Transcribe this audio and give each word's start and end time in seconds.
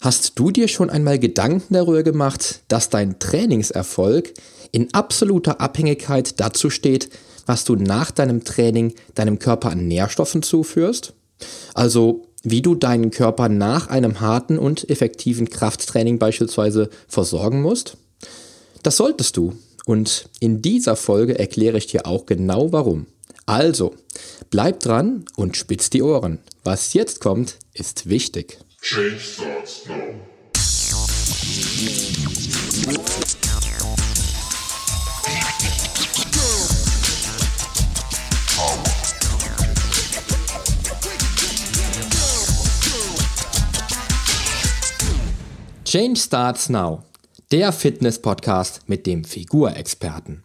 Hast 0.00 0.38
du 0.38 0.50
dir 0.50 0.66
schon 0.66 0.88
einmal 0.88 1.18
Gedanken 1.18 1.74
darüber 1.74 2.02
gemacht, 2.02 2.62
dass 2.68 2.88
dein 2.88 3.18
Trainingserfolg 3.18 4.32
in 4.72 4.94
absoluter 4.94 5.60
Abhängigkeit 5.60 6.40
dazu 6.40 6.70
steht, 6.70 7.10
was 7.44 7.64
du 7.64 7.76
nach 7.76 8.10
deinem 8.10 8.42
Training 8.42 8.94
deinem 9.14 9.38
Körper 9.38 9.70
an 9.70 9.88
Nährstoffen 9.88 10.42
zuführst? 10.42 11.12
Also 11.74 12.22
wie 12.42 12.62
du 12.62 12.74
deinen 12.74 13.10
Körper 13.10 13.50
nach 13.50 13.88
einem 13.88 14.20
harten 14.20 14.58
und 14.58 14.88
effektiven 14.88 15.50
Krafttraining 15.50 16.18
beispielsweise 16.18 16.88
versorgen 17.06 17.60
musst? 17.60 17.98
Das 18.82 18.96
solltest 18.96 19.36
du. 19.36 19.52
Und 19.84 20.30
in 20.40 20.62
dieser 20.62 20.96
Folge 20.96 21.38
erkläre 21.38 21.76
ich 21.76 21.88
dir 21.88 22.06
auch 22.06 22.24
genau 22.24 22.72
warum. 22.72 23.06
Also, 23.44 23.94
bleib 24.48 24.80
dran 24.80 25.26
und 25.36 25.58
spitz 25.58 25.90
die 25.90 26.02
Ohren. 26.02 26.38
Was 26.64 26.94
jetzt 26.94 27.20
kommt, 27.20 27.56
ist 27.74 28.08
wichtig. 28.08 28.58
Change 28.82 29.20
starts 29.20 29.86
now. 29.86 30.14
Change 45.84 46.18
Starts 46.18 46.68
Now, 46.70 47.04
der 47.52 47.72
Fitness-Podcast 47.72 48.88
mit 48.88 49.06
dem 49.06 49.24
Figurexperten. 49.24 50.44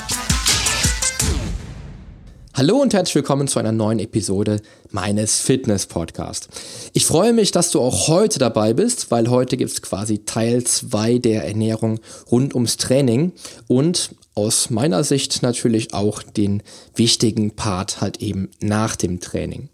Hallo 2.53 2.81
und 2.81 2.93
herzlich 2.93 3.15
willkommen 3.15 3.47
zu 3.47 3.59
einer 3.59 3.71
neuen 3.71 3.99
Episode 3.99 4.61
meines 4.89 5.39
Fitness-Podcasts. 5.39 6.49
Ich 6.91 7.05
freue 7.05 7.31
mich, 7.31 7.51
dass 7.51 7.71
du 7.71 7.79
auch 7.79 8.09
heute 8.09 8.39
dabei 8.39 8.73
bist, 8.73 9.09
weil 9.09 9.29
heute 9.29 9.55
gibt 9.55 9.71
es 9.71 9.81
quasi 9.81 10.25
Teil 10.25 10.65
2 10.65 11.19
der 11.19 11.45
Ernährung 11.45 12.01
rund 12.29 12.53
ums 12.53 12.75
Training 12.75 13.31
und 13.67 14.15
aus 14.35 14.69
meiner 14.69 15.05
Sicht 15.05 15.41
natürlich 15.43 15.93
auch 15.93 16.23
den 16.23 16.61
wichtigen 16.93 17.51
Part 17.51 18.01
halt 18.01 18.21
eben 18.21 18.49
nach 18.59 18.97
dem 18.97 19.21
Training. 19.21 19.69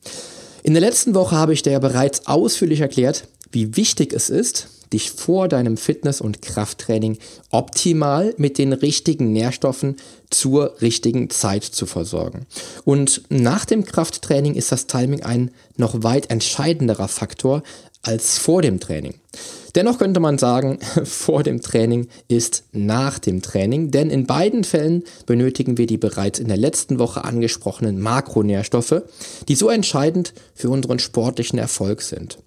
In 0.62 0.76
der 0.76 0.82
letzten 0.82 1.16
Woche 1.16 1.36
habe 1.36 1.54
ich 1.54 1.64
dir 1.64 1.72
ja 1.72 1.80
bereits 1.80 2.28
ausführlich 2.28 2.82
erklärt, 2.82 3.28
wie 3.52 3.76
wichtig 3.76 4.14
es 4.14 4.30
ist, 4.30 4.68
dich 4.94 5.12
vor 5.12 5.48
deinem 5.48 5.78
Fitness- 5.78 6.22
und 6.22 6.42
Krafttraining 6.42 7.18
optimal 7.52 8.34
mit 8.38 8.58
den 8.58 8.74
richtigen 8.74 9.32
Nährstoffen 9.32 9.98
zur 10.30 10.82
richtigen 10.82 11.30
Zeit 11.30 11.64
zu 11.64 11.86
versorgen. 11.86 12.46
Und 12.84 13.24
nach 13.30 13.66
dem 13.66 13.86
Krafttraining 13.86 14.56
ist 14.56 14.72
das 14.72 14.88
Timing 14.88 15.24
ein 15.24 15.52
noch 15.78 16.04
weit 16.04 16.30
entscheidenderer 16.30 17.08
Faktor 17.08 17.64
als 18.02 18.38
vor 18.38 18.62
dem 18.62 18.80
Training. 18.80 19.16
Dennoch 19.76 20.00
könnte 20.00 20.20
man 20.20 20.38
sagen, 20.38 20.80
vor 21.04 21.44
dem 21.44 21.62
Training 21.62 22.08
ist 22.28 22.64
nach 22.72 23.20
dem 23.20 23.42
Training, 23.42 23.92
denn 23.92 24.10
in 24.10 24.26
beiden 24.26 24.64
Fällen 24.64 25.04
benötigen 25.26 25.78
wir 25.78 25.86
die 25.86 25.98
bereits 25.98 26.40
in 26.40 26.48
der 26.48 26.58
letzten 26.58 27.00
Woche 27.00 27.24
angesprochenen 27.24 28.00
Makronährstoffe, 28.00 29.04
die 29.48 29.56
so 29.56 29.70
entscheidend 29.70 30.34
für 30.56 30.70
unseren 30.70 31.00
sportlichen 31.00 31.60
Erfolg 31.60 32.02
sind. 32.02 32.40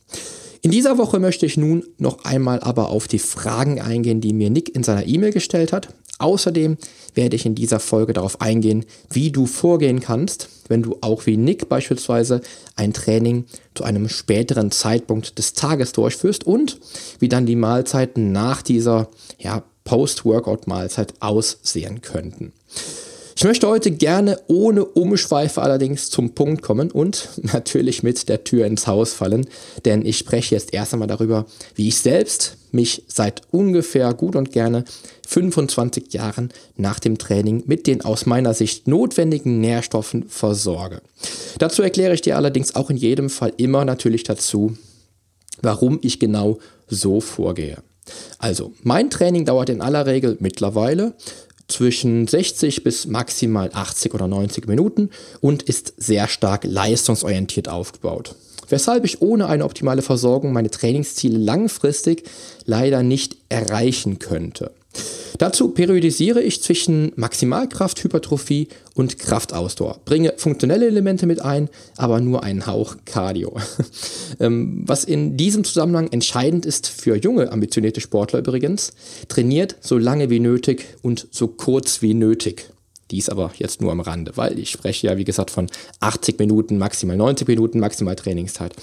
In 0.62 0.70
dieser 0.70 0.98
Woche 0.98 1.18
möchte 1.18 1.46
ich 1.46 1.56
nun 1.56 1.84
noch 1.96 2.24
einmal 2.24 2.60
aber 2.60 2.90
auf 2.90 3.08
die 3.08 3.18
Fragen 3.18 3.80
eingehen, 3.80 4.20
die 4.20 4.34
mir 4.34 4.50
Nick 4.50 4.74
in 4.74 4.82
seiner 4.82 5.06
E-Mail 5.06 5.32
gestellt 5.32 5.72
hat. 5.72 5.88
Außerdem 6.18 6.76
werde 7.14 7.34
ich 7.34 7.46
in 7.46 7.54
dieser 7.54 7.80
Folge 7.80 8.12
darauf 8.12 8.42
eingehen, 8.42 8.84
wie 9.08 9.30
du 9.30 9.46
vorgehen 9.46 10.00
kannst, 10.00 10.50
wenn 10.68 10.82
du 10.82 10.98
auch 11.00 11.24
wie 11.24 11.38
Nick 11.38 11.70
beispielsweise 11.70 12.42
ein 12.76 12.92
Training 12.92 13.46
zu 13.74 13.84
einem 13.84 14.10
späteren 14.10 14.70
Zeitpunkt 14.70 15.38
des 15.38 15.54
Tages 15.54 15.92
durchführst 15.92 16.46
und 16.46 16.78
wie 17.20 17.30
dann 17.30 17.46
die 17.46 17.56
Mahlzeiten 17.56 18.32
nach 18.32 18.60
dieser 18.60 19.08
ja, 19.38 19.62
Post-Workout-Mahlzeit 19.84 21.14
aussehen 21.20 22.02
könnten. 22.02 22.52
Ich 23.40 23.44
möchte 23.44 23.68
heute 23.68 23.90
gerne 23.90 24.38
ohne 24.48 24.84
Umschweife 24.84 25.62
allerdings 25.62 26.10
zum 26.10 26.34
Punkt 26.34 26.60
kommen 26.60 26.90
und 26.90 27.30
natürlich 27.54 28.02
mit 28.02 28.28
der 28.28 28.44
Tür 28.44 28.66
ins 28.66 28.86
Haus 28.86 29.14
fallen, 29.14 29.46
denn 29.86 30.04
ich 30.04 30.18
spreche 30.18 30.54
jetzt 30.54 30.74
erst 30.74 30.92
einmal 30.92 31.08
darüber, 31.08 31.46
wie 31.74 31.88
ich 31.88 31.96
selbst 31.96 32.58
mich 32.70 33.02
seit 33.08 33.40
ungefähr 33.50 34.12
gut 34.12 34.36
und 34.36 34.52
gerne 34.52 34.84
25 35.26 36.12
Jahren 36.12 36.50
nach 36.76 37.00
dem 37.00 37.16
Training 37.16 37.62
mit 37.64 37.86
den 37.86 38.04
aus 38.04 38.26
meiner 38.26 38.52
Sicht 38.52 38.86
notwendigen 38.86 39.58
Nährstoffen 39.58 40.28
versorge. 40.28 41.00
Dazu 41.58 41.80
erkläre 41.80 42.12
ich 42.12 42.20
dir 42.20 42.36
allerdings 42.36 42.74
auch 42.74 42.90
in 42.90 42.98
jedem 42.98 43.30
Fall 43.30 43.54
immer 43.56 43.86
natürlich 43.86 44.22
dazu, 44.22 44.76
warum 45.62 45.98
ich 46.02 46.20
genau 46.20 46.58
so 46.88 47.22
vorgehe. 47.22 47.78
Also, 48.38 48.72
mein 48.82 49.08
Training 49.08 49.46
dauert 49.46 49.70
in 49.70 49.80
aller 49.80 50.04
Regel 50.04 50.36
mittlerweile 50.40 51.14
zwischen 51.70 52.26
60 52.26 52.84
bis 52.84 53.06
maximal 53.06 53.70
80 53.72 54.14
oder 54.14 54.26
90 54.26 54.66
Minuten 54.66 55.10
und 55.40 55.62
ist 55.62 55.94
sehr 55.96 56.28
stark 56.28 56.64
leistungsorientiert 56.64 57.68
aufgebaut. 57.68 58.34
Weshalb 58.68 59.04
ich 59.04 59.20
ohne 59.20 59.46
eine 59.46 59.64
optimale 59.64 60.02
Versorgung 60.02 60.52
meine 60.52 60.70
Trainingsziele 60.70 61.38
langfristig 61.38 62.24
leider 62.66 63.02
nicht 63.02 63.36
erreichen 63.48 64.18
könnte. 64.18 64.70
Dazu 65.40 65.68
periodisiere 65.68 66.42
ich 66.42 66.62
zwischen 66.62 67.12
Maximalkraft, 67.16 68.04
Hypertrophie 68.04 68.68
und 68.92 69.18
Kraftausdauer. 69.18 69.98
Bringe 70.04 70.34
funktionelle 70.36 70.86
Elemente 70.86 71.26
mit 71.26 71.40
ein, 71.40 71.70
aber 71.96 72.20
nur 72.20 72.42
einen 72.42 72.66
Hauch 72.66 72.96
Cardio. 73.04 73.56
Ähm, 74.38 74.84
was 74.86 75.04
in 75.04 75.36
diesem 75.36 75.64
Zusammenhang 75.64 76.08
entscheidend 76.12 76.64
ist 76.64 76.88
für 76.88 77.16
junge, 77.16 77.52
ambitionierte 77.52 78.00
Sportler 78.00 78.38
übrigens, 78.38 78.92
trainiert 79.28 79.76
so 79.80 79.98
lange 79.98 80.30
wie 80.30 80.40
nötig 80.40 80.86
und 81.02 81.26
so 81.30 81.48
kurz 81.48 82.00
wie 82.00 82.14
nötig. 82.14 82.70
Dies 83.10 83.28
aber 83.28 83.50
jetzt 83.56 83.82
nur 83.82 83.92
am 83.92 84.00
Rande, 84.00 84.32
weil 84.36 84.58
ich 84.58 84.70
spreche 84.70 85.08
ja, 85.08 85.18
wie 85.18 85.24
gesagt, 85.24 85.50
von 85.50 85.66
80 85.98 86.38
Minuten, 86.38 86.78
maximal 86.78 87.16
90 87.16 87.48
Minuten, 87.48 87.80
maximal 87.80 88.14
Trainingszeit. 88.16 88.74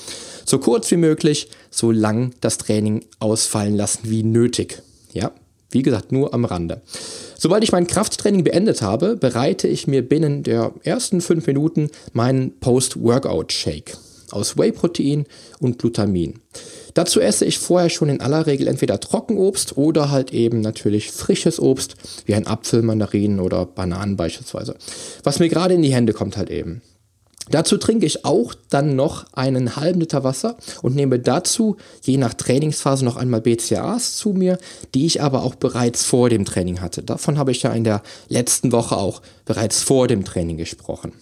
So 0.45 0.59
kurz 0.59 0.91
wie 0.91 0.97
möglich, 0.97 1.47
so 1.71 1.91
lang 1.91 2.33
das 2.41 2.57
Training 2.57 3.05
ausfallen 3.19 3.75
lassen 3.75 4.01
wie 4.03 4.23
nötig. 4.23 4.83
Ja, 5.13 5.31
wie 5.71 5.81
gesagt, 5.81 6.11
nur 6.11 6.33
am 6.33 6.45
Rande. 6.45 6.81
Sobald 7.37 7.63
ich 7.63 7.71
mein 7.71 7.87
Krafttraining 7.87 8.43
beendet 8.43 8.81
habe, 8.81 9.15
bereite 9.15 9.67
ich 9.67 9.87
mir 9.87 10.07
binnen 10.07 10.43
der 10.43 10.73
ersten 10.83 11.21
fünf 11.21 11.45
Minuten 11.47 11.89
meinen 12.13 12.59
Post-Workout-Shake 12.59 13.97
aus 14.31 14.57
Whey-Protein 14.57 15.25
und 15.59 15.79
Glutamin. 15.79 16.39
Dazu 16.93 17.19
esse 17.19 17.45
ich 17.45 17.59
vorher 17.59 17.89
schon 17.89 18.09
in 18.09 18.21
aller 18.21 18.47
Regel 18.47 18.67
entweder 18.67 18.99
Trockenobst 18.99 19.77
oder 19.77 20.09
halt 20.09 20.33
eben 20.33 20.61
natürlich 20.61 21.11
frisches 21.11 21.59
Obst, 21.59 21.95
wie 22.25 22.33
ein 22.33 22.47
Apfel, 22.47 22.81
Mandarinen 22.81 23.39
oder 23.39 23.65
Bananen 23.65 24.17
beispielsweise. 24.17 24.75
Was 25.23 25.39
mir 25.39 25.49
gerade 25.49 25.75
in 25.75 25.81
die 25.81 25.93
Hände 25.93 26.13
kommt 26.13 26.37
halt 26.37 26.49
eben. 26.49 26.81
Dazu 27.51 27.77
trinke 27.77 28.05
ich 28.05 28.25
auch 28.25 28.53
dann 28.69 28.95
noch 28.95 29.25
einen 29.33 29.75
halben 29.75 29.99
Liter 29.99 30.23
Wasser 30.23 30.57
und 30.81 30.95
nehme 30.95 31.19
dazu 31.19 31.77
je 32.03 32.17
nach 32.17 32.33
Trainingsphase 32.33 33.05
noch 33.05 33.17
einmal 33.17 33.41
BCAAs 33.41 34.15
zu 34.15 34.29
mir, 34.29 34.57
die 34.93 35.05
ich 35.05 35.21
aber 35.21 35.43
auch 35.43 35.55
bereits 35.55 36.03
vor 36.03 36.29
dem 36.29 36.45
Training 36.45 36.81
hatte. 36.81 37.03
Davon 37.03 37.37
habe 37.37 37.51
ich 37.51 37.63
ja 37.63 37.71
in 37.71 37.83
der 37.83 38.01
letzten 38.29 38.71
Woche 38.71 38.97
auch 38.97 39.21
bereits 39.45 39.81
vor 39.81 40.07
dem 40.07 40.25
Training 40.25 40.57
gesprochen. 40.57 41.13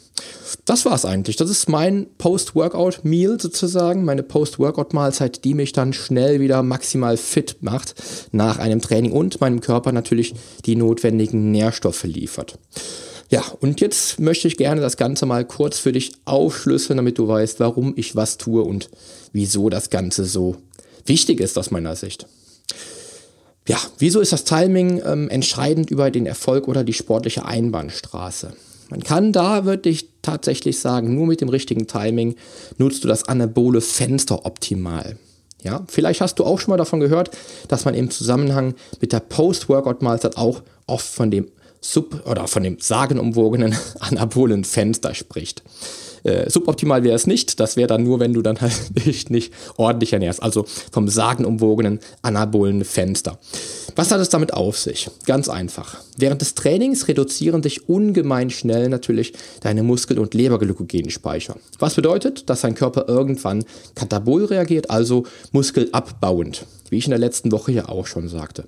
Das 0.66 0.86
war 0.86 0.94
es 0.94 1.06
eigentlich. 1.06 1.36
Das 1.36 1.50
ist 1.50 1.70
mein 1.70 2.08
Post-Workout-Meal 2.18 3.40
sozusagen, 3.40 4.06
meine 4.06 4.24
Post-Workout-Mahlzeit, 4.24 5.44
die 5.44 5.54
mich 5.54 5.74
dann 5.74 5.94
schnell 5.94 6.40
wieder 6.40 6.64
maximal 6.64 7.18
fit 7.18 7.58
macht 7.62 7.96
nach 8.32 8.58
einem 8.58 8.82
Training 8.82 9.12
und 9.12 9.42
meinem 9.42 9.62
Körper 9.62 9.92
natürlich 9.92 10.34
die 10.66 10.76
notwendigen 10.76 11.52
Nährstoffe 11.52 12.04
liefert. 12.06 12.58
Ja, 13.30 13.44
und 13.60 13.82
jetzt 13.82 14.20
möchte 14.20 14.48
ich 14.48 14.58
gerne 14.58 14.82
das 14.82 14.98
Ganze 14.98 15.26
mal 15.26 15.46
kurz 15.46 15.80
für 15.80 15.92
dich 15.92 16.12
aufschlüsseln, 16.26 16.98
damit 16.98 17.18
du 17.18 17.28
weißt, 17.28 17.60
warum 17.60 17.94
ich 17.96 18.16
was 18.16 18.38
tue 18.38 18.62
und 18.64 18.90
wieso 19.34 19.70
das 19.70 19.90
Ganze 19.90 20.26
so 20.26 20.58
wichtig 21.06 21.40
ist 21.40 21.58
aus 21.58 21.72
meiner 21.72 21.96
Sicht. 21.96 22.28
Ja, 23.68 23.78
wieso 23.98 24.20
ist 24.20 24.32
das 24.32 24.44
Timing 24.44 25.02
ähm, 25.04 25.30
entscheidend 25.30 25.90
über 25.90 26.12
den 26.12 26.28
Erfolg 26.28 26.68
oder 26.68 26.84
die 26.84 26.94
sportliche 26.94 27.46
Einbahnstraße? 27.46 28.54
Man 28.90 29.02
kann 29.02 29.34
da 29.34 29.66
wirklich 29.66 30.10
tatsächlich 30.22 30.80
sagen, 30.80 31.16
nur 31.16 31.26
mit 31.26 31.42
dem 31.42 31.50
richtigen 31.50 31.88
Timing 31.88 32.36
nutzt 32.78 33.04
du 33.04 33.08
das 33.08 33.28
anabole 33.28 33.82
Fenster 33.82 34.46
optimal. 34.46 35.18
Ja, 35.64 35.84
vielleicht 35.88 36.22
hast 36.22 36.38
du 36.38 36.44
auch 36.44 36.60
schon 36.60 36.74
mal 36.74 36.78
davon 36.78 37.00
gehört, 37.00 37.32
dass 37.68 37.86
man 37.86 37.96
im 37.96 38.12
Zusammenhang 38.12 38.76
mit 39.02 39.12
der 39.12 39.20
Post-Workout-Mahlzeit 39.20 40.38
auch 40.38 40.62
oft 40.86 41.08
von 41.08 41.32
dem 41.32 41.48
sub- 41.86 42.26
oder 42.28 42.48
von 42.48 42.64
dem 42.64 42.78
sagenumwogenen 42.80 43.76
anabolen 44.00 44.64
Fenster 44.64 45.14
spricht. 45.14 45.64
Äh, 46.26 46.50
suboptimal 46.50 47.04
wäre 47.04 47.16
es 47.16 47.28
nicht. 47.28 47.60
Das 47.60 47.78
wäre 47.78 47.88
dann 47.88 48.04
nur, 48.04 48.20
wenn 48.20 48.34
du 48.34 48.42
dann 48.42 48.60
halt 48.60 48.74
nicht, 49.06 49.30
nicht 49.30 49.54
ordentlich 49.78 50.12
ernährst. 50.12 50.42
Also 50.42 50.66
vom 50.92 51.08
sagenumwogenen 51.08 52.00
anabolen 52.24 52.84
Fenster. 52.84 53.38
Was 53.96 54.12
hat 54.12 54.20
es 54.20 54.30
damit 54.30 54.52
auf 54.52 54.78
sich? 54.78 55.10
Ganz 55.28 55.48
einfach. 55.48 55.98
Während 56.18 56.42
des 56.42 56.56
Trainings 56.56 57.08
reduzieren 57.08 57.62
sich 57.62 57.88
ungemein 57.88 58.50
schnell 58.50 58.90
natürlich 58.90 59.34
deine 59.62 59.84
Muskel- 59.84 60.20
und 60.20 60.34
Leberglykogenspeicher. 60.34 61.56
Was 61.78 61.94
bedeutet, 61.94 62.50
dass 62.50 62.62
dein 62.62 62.76
Körper 62.76 63.06
irgendwann 63.08 63.64
katabol 63.94 64.46
reagiert, 64.46 64.90
also 64.90 65.26
muskelabbauend, 65.52 66.66
wie 66.90 66.98
ich 66.98 67.06
in 67.06 67.12
der 67.12 67.20
letzten 67.20 67.52
Woche 67.52 67.72
ja 67.72 67.88
auch 67.88 68.08
schon 68.08 68.28
sagte. 68.28 68.66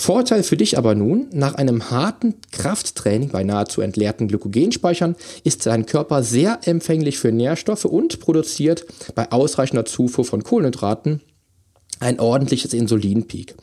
Vorteil 0.00 0.42
für 0.44 0.56
dich 0.56 0.78
aber 0.78 0.94
nun, 0.94 1.26
nach 1.30 1.56
einem 1.56 1.90
harten 1.90 2.36
Krafttraining 2.52 3.28
bei 3.28 3.44
nahezu 3.44 3.82
entleerten 3.82 4.28
Glykogenspeichern 4.28 5.14
ist 5.44 5.66
dein 5.66 5.84
Körper 5.84 6.22
sehr 6.22 6.60
empfänglich 6.64 7.18
für 7.18 7.32
Nährstoffe 7.32 7.84
und 7.84 8.18
produziert 8.18 8.86
bei 9.14 9.30
ausreichender 9.30 9.84
Zufuhr 9.84 10.24
von 10.24 10.42
Kohlenhydraten 10.42 11.20
ein 11.98 12.18
ordentliches 12.18 12.72
Insulinpeak. 12.72 13.54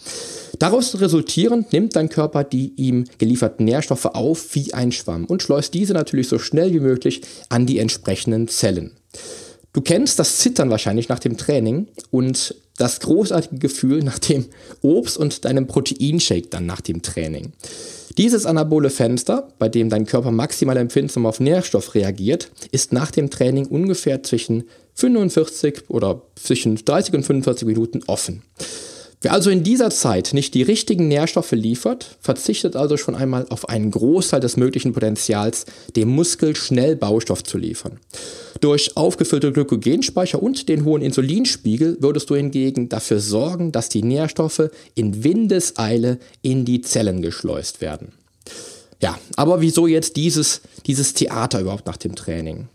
Daraus 0.59 1.01
resultierend 1.01 1.73
nimmt 1.73 1.95
dein 1.95 2.09
Körper 2.09 2.43
die 2.43 2.71
ihm 2.75 3.05
gelieferten 3.17 3.65
Nährstoffe 3.65 4.05
auf 4.05 4.53
wie 4.53 4.75
ein 4.75 4.91
Schwamm 4.91 5.25
und 5.25 5.41
schleust 5.41 5.73
diese 5.73 5.93
natürlich 5.93 6.27
so 6.27 6.37
schnell 6.37 6.71
wie 6.71 6.79
möglich 6.79 7.23
an 7.49 7.65
die 7.65 7.79
entsprechenden 7.79 8.47
Zellen. 8.47 8.91
Du 9.73 9.81
kennst 9.81 10.19
das 10.19 10.37
Zittern 10.37 10.69
wahrscheinlich 10.69 11.09
nach 11.09 11.19
dem 11.19 11.35
Training 11.35 11.87
und 12.11 12.53
das 12.77 12.99
großartige 13.01 13.57
Gefühl 13.57 14.03
nach 14.03 14.19
dem 14.19 14.45
Obst 14.81 15.17
und 15.17 15.45
deinem 15.45 15.67
Proteinshake 15.67 16.47
dann 16.49 16.65
nach 16.65 16.81
dem 16.81 17.01
Training. 17.01 17.51
Dieses 18.17 18.45
anabole 18.47 18.89
Fenster, 18.89 19.49
bei 19.59 19.69
dem 19.69 19.89
dein 19.89 20.05
Körper 20.05 20.31
maximal 20.31 20.77
empfindsam 20.77 21.25
auf 21.25 21.39
Nährstoff 21.39 21.93
reagiert, 21.93 22.49
ist 22.71 22.91
nach 22.91 23.11
dem 23.11 23.29
Training 23.29 23.67
ungefähr 23.67 24.23
zwischen 24.23 24.63
45 24.95 25.89
oder 25.89 26.23
zwischen 26.35 26.75
30 26.75 27.13
und 27.13 27.23
45 27.23 27.67
Minuten 27.67 28.01
offen. 28.07 28.41
Wer 29.21 29.33
also 29.33 29.49
in 29.49 29.63
dieser 29.63 29.89
Zeit 29.89 30.33
nicht 30.33 30.53
die 30.53 30.61
richtigen 30.61 31.07
Nährstoffe 31.07 31.51
liefert, 31.51 32.17
verzichtet 32.19 32.75
also 32.75 32.97
schon 32.97 33.15
einmal 33.15 33.47
auf 33.49 33.67
einen 33.67 33.89
Großteil 33.89 34.39
des 34.39 34.57
möglichen 34.57 34.93
Potenzials, 34.93 35.65
dem 35.95 36.09
Muskel 36.09 36.55
schnell 36.55 36.95
Baustoff 36.95 37.43
zu 37.43 37.57
liefern. 37.57 37.99
Durch 38.61 38.95
aufgefüllte 38.95 39.51
Glykogenspeicher 39.51 40.41
und 40.41 40.69
den 40.69 40.85
hohen 40.85 41.01
Insulinspiegel 41.01 41.97
würdest 41.99 42.29
du 42.29 42.35
hingegen 42.35 42.89
dafür 42.89 43.19
sorgen, 43.19 43.71
dass 43.71 43.89
die 43.89 44.03
Nährstoffe 44.03 44.69
in 44.93 45.23
Windeseile 45.23 46.19
in 46.43 46.63
die 46.63 46.81
Zellen 46.81 47.23
geschleust 47.23 47.81
werden. 47.81 48.13
Ja, 49.01 49.17
aber 49.35 49.61
wieso 49.61 49.87
jetzt 49.87 50.15
dieses, 50.15 50.61
dieses 50.85 51.13
Theater 51.13 51.59
überhaupt 51.59 51.87
nach 51.87 51.97
dem 51.97 52.15
Training? 52.15 52.67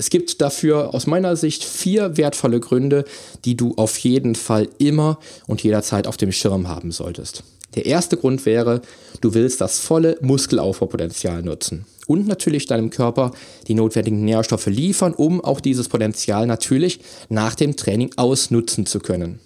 Es 0.00 0.08
gibt 0.08 0.40
dafür 0.40 0.94
aus 0.94 1.06
meiner 1.06 1.36
Sicht 1.36 1.62
vier 1.62 2.16
wertvolle 2.16 2.58
Gründe, 2.58 3.04
die 3.44 3.54
du 3.54 3.74
auf 3.76 3.98
jeden 3.98 4.34
Fall 4.34 4.66
immer 4.78 5.18
und 5.46 5.62
jederzeit 5.62 6.06
auf 6.06 6.16
dem 6.16 6.32
Schirm 6.32 6.68
haben 6.68 6.90
solltest. 6.90 7.42
Der 7.74 7.84
erste 7.84 8.16
Grund 8.16 8.46
wäre, 8.46 8.80
du 9.20 9.34
willst 9.34 9.60
das 9.60 9.78
volle 9.78 10.16
Muskelaufbaupotenzial 10.22 11.42
nutzen 11.42 11.84
und 12.06 12.26
natürlich 12.26 12.64
deinem 12.64 12.88
Körper 12.88 13.32
die 13.68 13.74
notwendigen 13.74 14.24
Nährstoffe 14.24 14.68
liefern, 14.68 15.12
um 15.12 15.44
auch 15.44 15.60
dieses 15.60 15.90
Potenzial 15.90 16.46
natürlich 16.46 17.00
nach 17.28 17.54
dem 17.54 17.76
Training 17.76 18.10
ausnutzen 18.16 18.86
zu 18.86 19.00
können. 19.00 19.38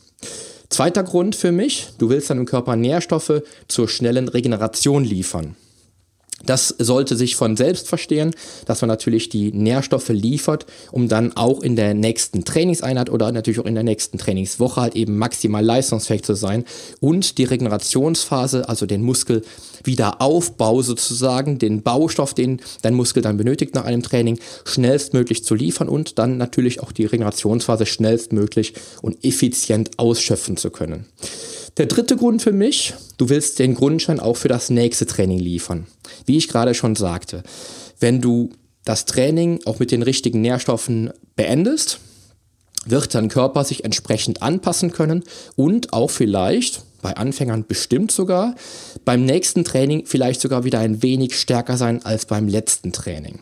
Zweiter 0.69 1.03
Grund 1.03 1.35
für 1.35 1.51
mich, 1.51 1.89
du 1.99 2.11
willst 2.11 2.31
deinem 2.31 2.47
Körper 2.47 2.77
Nährstoffe 2.77 3.43
zur 3.67 3.89
schnellen 3.89 4.29
Regeneration 4.29 5.03
liefern. 5.03 5.56
Das 6.45 6.75
sollte 6.79 7.17
sich 7.17 7.37
von 7.37 7.57
selbst 7.57 7.89
verstehen, 7.89 8.35
dass 8.67 8.83
man 8.83 8.89
natürlich 8.89 9.29
die 9.29 9.53
Nährstoffe 9.53 10.11
liefert, 10.11 10.67
um 10.91 11.09
dann 11.09 11.37
auch 11.37 11.63
in 11.63 11.77
der 11.77 11.95
nächsten 11.95 12.45
Trainingseinheit 12.45 13.09
oder 13.09 13.33
natürlich 13.33 13.61
auch 13.61 13.67
in 13.67 13.75
der 13.75 13.85
nächsten 13.85 14.19
Trainingswoche 14.19 14.81
halt 14.81 14.97
eben 14.97 15.17
maximal 15.17 15.65
leistungsfähig 15.65 16.23
zu 16.23 16.35
sein 16.35 16.65
und 17.01 17.39
die 17.39 17.45
Regenerationsphase, 17.45 18.69
also 18.69 18.85
den 18.85 19.03
Muskelwiederaufbau 19.03 20.83
sozusagen, 20.83 21.59
den 21.59 21.83
Baustoff, 21.83 22.35
den 22.35 22.61
dein 22.83 22.95
Muskel 22.95 23.23
dann 23.23 23.37
benötigt 23.37 23.75
nach 23.75 23.85
einem 23.85 24.03
Training, 24.03 24.39
schnellstmöglich 24.65 25.45
zu 25.45 25.55
liefern 25.55 25.89
und 25.89 26.19
dann 26.19 26.37
natürlich 26.37 26.81
auch 26.81 26.93
die 26.93 27.07
Regenerationsphase 27.07 27.87
schnellstmöglich 27.87 28.75
und 29.01 29.25
effizient 29.25 29.99
ausschöpfen 29.99 30.57
zu 30.57 30.71
können. 30.71 31.07
Der 31.76 31.87
dritte 31.87 32.17
Grund 32.17 32.41
für 32.41 32.53
mich, 32.53 32.94
du 33.17 33.29
willst 33.29 33.59
den 33.59 33.75
Grundschein 33.75 34.21
auch 34.21 34.37
für 34.37 34.49
das 34.49 34.71
nächste 34.71 35.06
Training 35.06 35.41
liefern. 35.41 35.88
Wie 36.25 36.37
ich 36.37 36.47
gerade 36.47 36.73
schon 36.73 36.94
sagte, 36.94 37.43
wenn 37.99 38.21
du 38.21 38.50
das 38.85 39.06
Training 39.06 39.61
auch 39.65 39.81
mit 39.81 39.91
den 39.91 40.03
richtigen 40.03 40.41
Nährstoffen 40.41 41.11
beendest, 41.35 41.99
wird 42.87 43.12
dein 43.15 43.29
Körper 43.29 43.65
sich 43.65 43.85
entsprechend 43.85 44.41
anpassen 44.41 44.93
können 44.93 45.25
und 45.56 45.93
auch 45.93 46.11
vielleicht, 46.11 46.85
bei 47.03 47.17
Anfängern 47.17 47.67
bestimmt 47.67 48.12
sogar, 48.12 48.55
beim 49.05 49.25
nächsten 49.25 49.65
Training 49.65 50.06
vielleicht 50.06 50.41
sogar 50.41 50.65
wieder 50.65 50.79
ein 50.79 51.03
wenig 51.03 51.38
stärker 51.38 51.77
sein 51.77 52.05
als 52.05 52.27
beim 52.27 52.47
letzten 52.47 52.93
Training. 52.93 53.41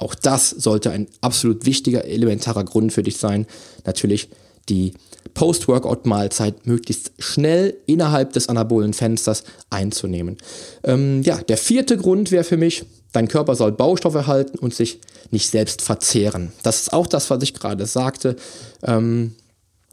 Auch 0.00 0.14
das 0.16 0.50
sollte 0.50 0.90
ein 0.90 1.06
absolut 1.20 1.64
wichtiger, 1.64 2.04
elementarer 2.04 2.64
Grund 2.64 2.92
für 2.92 3.02
dich 3.02 3.18
sein, 3.18 3.46
natürlich 3.84 4.30
die 4.68 4.94
Post-Workout-Mahlzeit 5.34 6.66
möglichst 6.66 7.12
schnell 7.18 7.76
innerhalb 7.86 8.32
des 8.32 8.48
anabolen 8.48 8.92
Fensters 8.92 9.44
einzunehmen. 9.70 10.36
Ähm, 10.82 11.22
ja, 11.22 11.38
der 11.38 11.56
vierte 11.56 11.96
Grund 11.96 12.30
wäre 12.30 12.44
für 12.44 12.56
mich, 12.56 12.84
dein 13.12 13.28
Körper 13.28 13.54
soll 13.54 13.72
Baustoff 13.72 14.14
erhalten 14.14 14.58
und 14.58 14.74
sich 14.74 15.00
nicht 15.30 15.48
selbst 15.50 15.82
verzehren. 15.82 16.52
Das 16.62 16.80
ist 16.80 16.92
auch 16.92 17.06
das, 17.06 17.30
was 17.30 17.42
ich 17.42 17.54
gerade 17.54 17.86
sagte. 17.86 18.36
Ähm, 18.82 19.34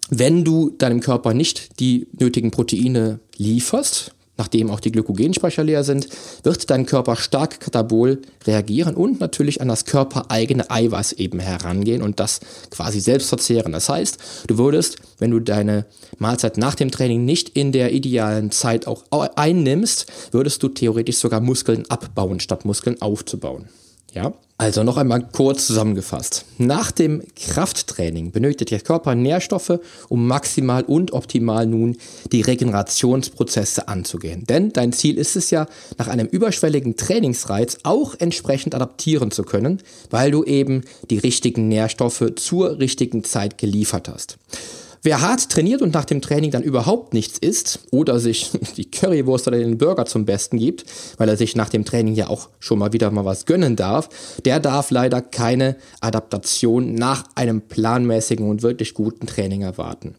wenn 0.09 0.43
du 0.43 0.71
deinem 0.71 0.99
Körper 0.99 1.33
nicht 1.33 1.79
die 1.79 2.07
nötigen 2.19 2.51
Proteine 2.51 3.19
lieferst, 3.37 4.14
nachdem 4.37 4.69
auch 4.69 4.79
die 4.79 4.91
Glykogenspeicher 4.91 5.63
leer 5.63 5.83
sind, 5.83 6.07
wird 6.43 6.69
dein 6.69 6.85
Körper 6.85 7.15
stark 7.15 7.59
katabol 7.59 8.21
reagieren 8.45 8.95
und 8.95 9.19
natürlich 9.19 9.61
an 9.61 9.67
das 9.67 9.85
körpereigene 9.85 10.69
Eiweiß 10.69 11.13
eben 11.13 11.39
herangehen 11.39 12.01
und 12.01 12.19
das 12.19 12.39
quasi 12.69 12.99
selbst 12.99 13.29
verzehren. 13.29 13.71
Das 13.71 13.89
heißt, 13.89 14.17
du 14.47 14.57
würdest, 14.57 14.97
wenn 15.19 15.31
du 15.31 15.39
deine 15.39 15.85
Mahlzeit 16.17 16.57
nach 16.57 16.75
dem 16.75 16.91
Training 16.91 17.25
nicht 17.25 17.49
in 17.49 17.71
der 17.71 17.93
idealen 17.93 18.51
Zeit 18.51 18.87
auch 18.87 19.03
einnimmst, 19.35 20.05
würdest 20.31 20.61
du 20.63 20.69
theoretisch 20.69 21.17
sogar 21.17 21.39
Muskeln 21.39 21.85
abbauen, 21.89 22.39
statt 22.39 22.65
Muskeln 22.65 23.01
aufzubauen. 23.01 23.69
Ja? 24.15 24.33
Also 24.57 24.83
noch 24.83 24.95
einmal 24.95 25.27
kurz 25.33 25.67
zusammengefasst. 25.67 26.45
Nach 26.57 26.89
dem 26.89 27.21
Krafttraining 27.35 28.31
benötigt 28.31 28.71
der 28.71 28.79
Körper 28.79 29.13
Nährstoffe, 29.13 29.79
um 30.07 30.27
maximal 30.27 30.83
und 30.83 31.11
optimal 31.11 31.65
nun 31.65 31.97
die 32.31 32.39
Regenerationsprozesse 32.39 33.89
anzugehen. 33.89 34.45
Denn 34.45 34.71
dein 34.71 34.93
Ziel 34.93 35.17
ist 35.17 35.35
es 35.35 35.51
ja, 35.51 35.67
nach 35.97 36.07
einem 36.07 36.27
überschwelligen 36.27 36.95
Trainingsreiz 36.95 37.79
auch 37.83 38.15
entsprechend 38.17 38.73
adaptieren 38.75 39.29
zu 39.29 39.43
können, 39.43 39.81
weil 40.09 40.31
du 40.31 40.45
eben 40.45 40.85
die 41.09 41.17
richtigen 41.17 41.67
Nährstoffe 41.67 42.23
zur 42.37 42.79
richtigen 42.79 43.25
Zeit 43.25 43.57
geliefert 43.57 44.07
hast. 44.07 44.37
Wer 45.05 45.21
hart 45.21 45.51
trainiert 45.51 45.83
und 45.83 45.93
nach 45.93 46.05
dem 46.05 46.19
Training 46.19 46.49
dann 46.49 46.63
überhaupt 46.63 47.13
nichts 47.13 47.37
isst 47.37 47.81
oder 47.91 48.19
sich 48.19 48.49
die 48.75 48.89
Currywurst 48.89 49.47
oder 49.47 49.59
den 49.59 49.77
Burger 49.77 50.07
zum 50.07 50.25
Besten 50.25 50.57
gibt, 50.57 50.83
weil 51.17 51.29
er 51.29 51.37
sich 51.37 51.55
nach 51.55 51.69
dem 51.69 51.85
Training 51.85 52.15
ja 52.15 52.27
auch 52.27 52.49
schon 52.59 52.79
mal 52.79 52.91
wieder 52.91 53.11
mal 53.11 53.23
was 53.23 53.45
gönnen 53.45 53.75
darf, 53.75 54.09
der 54.45 54.59
darf 54.59 54.89
leider 54.89 55.21
keine 55.21 55.75
Adaptation 56.01 56.95
nach 56.95 57.23
einem 57.35 57.61
planmäßigen 57.61 58.49
und 58.49 58.63
wirklich 58.63 58.95
guten 58.95 59.27
Training 59.27 59.61
erwarten. 59.61 60.15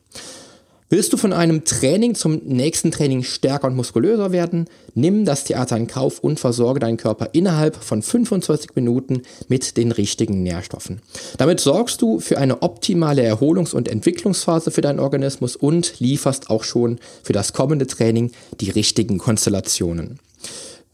Willst 0.88 1.12
du 1.12 1.16
von 1.16 1.32
einem 1.32 1.64
Training 1.64 2.14
zum 2.14 2.42
nächsten 2.44 2.92
Training 2.92 3.24
stärker 3.24 3.66
und 3.66 3.74
muskulöser 3.74 4.30
werden? 4.30 4.66
Nimm 4.94 5.24
das 5.24 5.42
Theater 5.42 5.76
in 5.76 5.88
Kauf 5.88 6.20
und 6.20 6.38
versorge 6.38 6.78
deinen 6.78 6.96
Körper 6.96 7.30
innerhalb 7.32 7.74
von 7.74 8.02
25 8.02 8.76
Minuten 8.76 9.22
mit 9.48 9.76
den 9.76 9.90
richtigen 9.90 10.44
Nährstoffen. 10.44 11.00
Damit 11.38 11.58
sorgst 11.58 12.02
du 12.02 12.20
für 12.20 12.38
eine 12.38 12.62
optimale 12.62 13.22
Erholungs- 13.22 13.74
und 13.74 13.88
Entwicklungsphase 13.88 14.70
für 14.70 14.80
deinen 14.80 15.00
Organismus 15.00 15.56
und 15.56 15.98
lieferst 15.98 16.50
auch 16.50 16.62
schon 16.62 17.00
für 17.24 17.32
das 17.32 17.52
kommende 17.52 17.88
Training 17.88 18.30
die 18.60 18.70
richtigen 18.70 19.18
Konstellationen. 19.18 20.20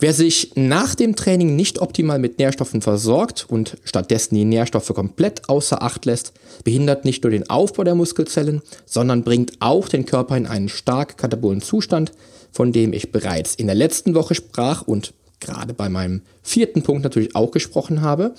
Wer 0.02 0.12
sich 0.12 0.50
nach 0.56 0.97
dem 0.97 1.14
Training 1.14 1.54
nicht 1.54 1.80
optimal 1.80 2.18
mit 2.18 2.40
Nährstoffen 2.40 2.82
versorgt 2.82 3.47
und 3.49 3.76
stattdessen 3.85 4.35
die 4.35 4.44
Nährstoffe 4.44 4.92
komplett 4.92 5.49
außer 5.49 5.80
Acht 5.80 6.06
lässt, 6.06 6.32
behindert 6.64 7.04
nicht 7.04 7.23
nur 7.23 7.30
den 7.30 7.49
Aufbau 7.49 7.85
der 7.85 7.94
Muskelzellen, 7.94 8.62
sondern 8.85 9.23
bringt 9.23 9.52
auch 9.61 9.88
den 9.88 10.04
Körper 10.04 10.37
in 10.37 10.49
einen 10.49 10.68
stark 10.68 11.18
katabolen 11.18 11.62
Zustand, 11.62 12.11
von 12.50 12.73
dem 12.73 12.92
ich 12.92 13.12
bereits 13.12 13.54
in 13.54 13.66
der 13.66 13.76
letzten 13.76 14.16
Woche 14.16 14.35
sprach 14.35 14.82
und 14.82 15.14
gerade 15.38 15.73
bei 15.73 15.88
meinem 15.88 16.23
vierten 16.42 16.82
Punkt 16.82 17.04
natürlich 17.04 17.37
auch 17.37 17.52
gesprochen 17.52 18.00
habe. 18.00 18.35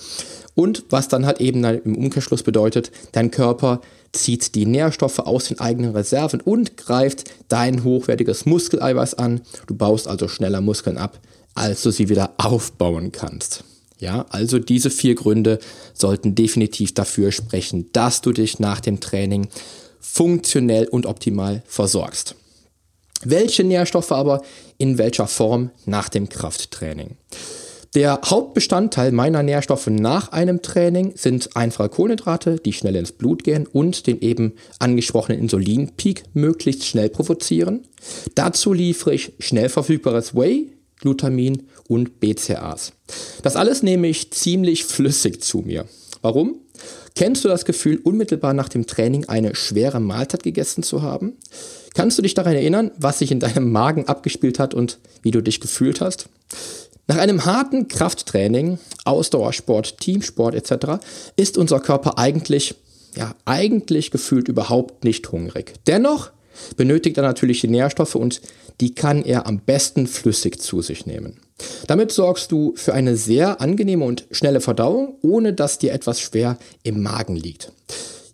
Und 0.56 0.84
was 0.90 1.08
dann 1.08 1.26
halt 1.26 1.40
eben 1.40 1.64
im 1.64 1.96
Umkehrschluss 1.96 2.44
bedeutet, 2.44 2.92
dein 3.14 3.32
Körper 3.32 3.80
zieht 4.12 4.54
die 4.56 4.66
Nährstoffe 4.66 5.20
aus 5.20 5.46
den 5.46 5.62
eigenen 5.62 5.96
Reserven 5.96 6.42
und 6.42 6.76
greift 6.76 7.32
dein 7.48 7.86
hochwertiges 7.86 8.46
Muskeleiweiß 8.46 9.14
an. 9.14 9.40
Du 9.66 9.76
baust 9.76 10.10
also 10.10 10.28
schneller 10.28 10.60
Muskeln 10.60 10.98
ab 10.98 11.22
als 11.54 11.84
du 11.84 11.92
sie 11.92 12.10
wieder 12.10 12.34
aufbauen 12.38 13.12
kannst. 13.12 13.64
Ja, 14.00 14.26
also 14.30 14.60
diese 14.60 14.90
vier 14.90 15.16
Gründe 15.16 15.60
sollten 15.94 16.36
definitiv 16.36 16.94
dafür 16.94 17.32
sprechen, 17.32 17.90
dass 17.94 18.22
du 18.22 18.32
dich 18.32 18.60
nach 18.60 18.82
dem 18.82 19.00
Training 19.00 19.48
funktionell 20.00 20.88
und 20.88 21.06
optimal 21.06 21.64
versorgst. 21.66 22.36
Welche 23.24 23.64
Nährstoffe 23.64 24.12
aber 24.12 24.42
in 24.78 24.98
welcher 24.98 25.28
Form 25.28 25.72
nach 25.86 26.10
dem 26.10 26.28
Krafttraining? 26.28 27.16
Der 27.96 28.20
Hauptbestandteil 28.26 29.12
meiner 29.12 29.44
Nährstoffe 29.44 29.86
nach 29.86 30.32
einem 30.32 30.64
Training 30.64 31.14
sind 31.16 31.56
einfache 31.56 31.90
Kohlenhydrate, 31.90 32.56
die 32.56 32.74
schnell 32.74 32.96
ins 32.96 33.12
Blut 33.12 33.44
gehen 33.44 33.68
und 33.68 34.08
den 34.08 34.20
eben 34.20 34.54
angesprochenen 34.80 35.40
Insulinpeak 35.40 36.24
möglichst 36.34 36.86
schnell 36.86 37.10
provozieren. 37.10 37.88
Dazu 38.34 38.74
liefere 38.74 39.14
ich 39.14 39.34
schnell 39.38 39.70
verfügbares 39.70 40.34
Whey, 40.34 40.73
Glutamin 41.04 41.68
und 41.90 42.22
BCAAs. 42.22 42.94
Das 43.42 43.58
alles 43.58 43.84
nehme 43.84 44.08
ich 44.08 44.32
ziemlich 44.32 44.86
flüssig 44.86 45.44
zu 45.44 45.60
mir. 45.60 45.86
Warum? 46.22 46.62
Kennst 47.14 47.44
du 47.44 47.50
das 47.50 47.66
Gefühl, 47.66 48.00
unmittelbar 48.02 48.54
nach 48.54 48.70
dem 48.70 48.88
Training 48.88 49.26
eine 49.26 49.54
schwere 49.54 50.00
Mahlzeit 50.00 50.44
gegessen 50.44 50.82
zu 50.82 51.02
haben? 51.02 51.34
Kannst 51.94 52.18
du 52.18 52.22
dich 52.22 52.34
daran 52.34 52.56
erinnern, 52.56 52.92
was 52.98 53.20
sich 53.20 53.32
in 53.32 53.42
deinem 53.42 53.70
Magen 53.70 54.08
abgespielt 54.08 54.60
hat 54.60 54.74
und 54.74 55.00
wie 55.22 55.32
du 55.32 55.42
dich 55.42 55.60
gefühlt 55.60 56.00
hast? 56.00 56.30
Nach 57.08 57.18
einem 57.18 57.44
harten 57.44 57.90
Krafttraining, 57.90 58.80
Ausdauersport, 59.04 60.00
Teamsport 60.00 60.56
etc. 60.56 61.04
ist 61.36 61.58
unser 61.58 61.82
Körper 61.82 62.18
eigentlich, 62.18 62.76
ja, 63.18 63.36
eigentlich 63.44 64.10
gefühlt 64.10 64.48
überhaupt 64.48 65.04
nicht 65.04 65.30
hungrig. 65.34 65.74
Dennoch 65.86 66.32
benötigt 66.78 67.18
er 67.18 67.24
natürlich 67.24 67.62
die 67.62 67.68
Nährstoffe 67.68 68.16
und 68.16 68.42
die 68.82 68.96
kann 68.96 69.24
er 69.24 69.48
am 69.48 69.60
besten 69.60 70.08
flüssig 70.08 70.60
zu 70.60 70.82
sich 70.82 71.06
nehmen. 71.06 71.40
Damit 71.88 72.12
sorgst 72.12 72.52
du 72.52 72.74
für 72.76 72.94
eine 72.94 73.16
sehr 73.16 73.62
angenehme 73.62 74.06
und 74.06 74.26
schnelle 74.32 74.62
Verdauung, 74.62 75.16
ohne 75.22 75.54
dass 75.54 75.78
dir 75.78 75.94
etwas 75.94 76.20
schwer 76.20 76.58
im 76.84 77.02
Magen 77.02 77.36
liegt. 77.36 77.72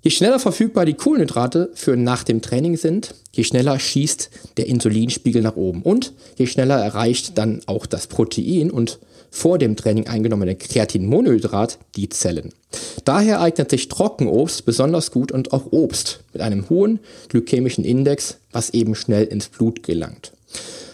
Je 0.01 0.11
schneller 0.11 0.39
verfügbar 0.39 0.85
die 0.85 0.93
Kohlenhydrate 0.93 1.71
für 1.73 1.97
nach 1.97 2.23
dem 2.23 2.41
Training 2.41 2.77
sind, 2.77 3.15
je 3.33 3.43
schneller 3.43 3.77
schießt 3.77 4.29
der 4.55 4.67
Insulinspiegel 4.67 5.41
nach 5.41 5.57
oben 5.57 5.81
und 5.81 6.13
je 6.37 6.47
schneller 6.47 6.77
erreicht 6.77 7.37
dann 7.37 7.61
auch 7.65 7.85
das 7.85 8.07
Protein 8.07 8.71
und 8.71 8.99
vor 9.31 9.57
dem 9.57 9.75
Training 9.75 10.07
eingenommene 10.07 10.55
Kreatinmonohydrat 10.55 11.79
die 11.95 12.09
Zellen. 12.09 12.53
Daher 13.05 13.41
eignet 13.41 13.69
sich 13.69 13.87
Trockenobst 13.87 14.65
besonders 14.65 15.11
gut 15.11 15.31
und 15.31 15.53
auch 15.53 15.71
Obst 15.71 16.21
mit 16.33 16.41
einem 16.41 16.69
hohen 16.69 16.99
glykämischen 17.29 17.83
Index, 17.83 18.37
was 18.51 18.71
eben 18.71 18.95
schnell 18.95 19.25
ins 19.25 19.49
Blut 19.49 19.83
gelangt. 19.83 20.33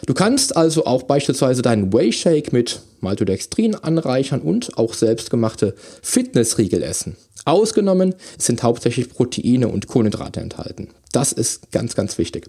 Du 0.05 0.13
kannst 0.13 0.55
also 0.55 0.85
auch 0.85 1.03
beispielsweise 1.03 1.61
deinen 1.61 1.91
Whey 1.91 2.11
Shake 2.11 2.53
mit 2.53 2.81
Maltodextrin 3.01 3.75
anreichern 3.75 4.41
und 4.41 4.77
auch 4.77 4.93
selbstgemachte 4.93 5.75
Fitnessriegel 6.01 6.83
essen. 6.83 7.15
Ausgenommen 7.45 8.15
sind 8.37 8.63
hauptsächlich 8.63 9.09
Proteine 9.09 9.67
und 9.67 9.87
Kohlenhydrate 9.87 10.41
enthalten. 10.41 10.89
Das 11.11 11.31
ist 11.31 11.71
ganz, 11.71 11.95
ganz 11.95 12.17
wichtig. 12.17 12.47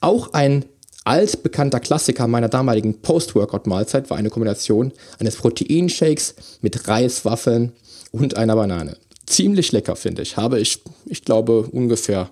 Auch 0.00 0.32
ein 0.32 0.64
altbekannter 1.06 1.80
Klassiker 1.80 2.26
meiner 2.26 2.48
damaligen 2.48 3.00
Post-Workout-Mahlzeit 3.00 4.10
war 4.10 4.16
eine 4.16 4.30
Kombination 4.30 4.92
eines 5.18 5.36
Proteinshakes 5.36 6.34
mit 6.62 6.88
Reiswaffeln 6.88 7.72
und 8.10 8.36
einer 8.36 8.56
Banane. 8.56 8.96
Ziemlich 9.26 9.72
lecker, 9.72 9.96
finde 9.96 10.22
ich. 10.22 10.36
Habe 10.36 10.60
ich, 10.60 10.82
ich 11.06 11.24
glaube, 11.24 11.68
ungefähr, 11.70 12.30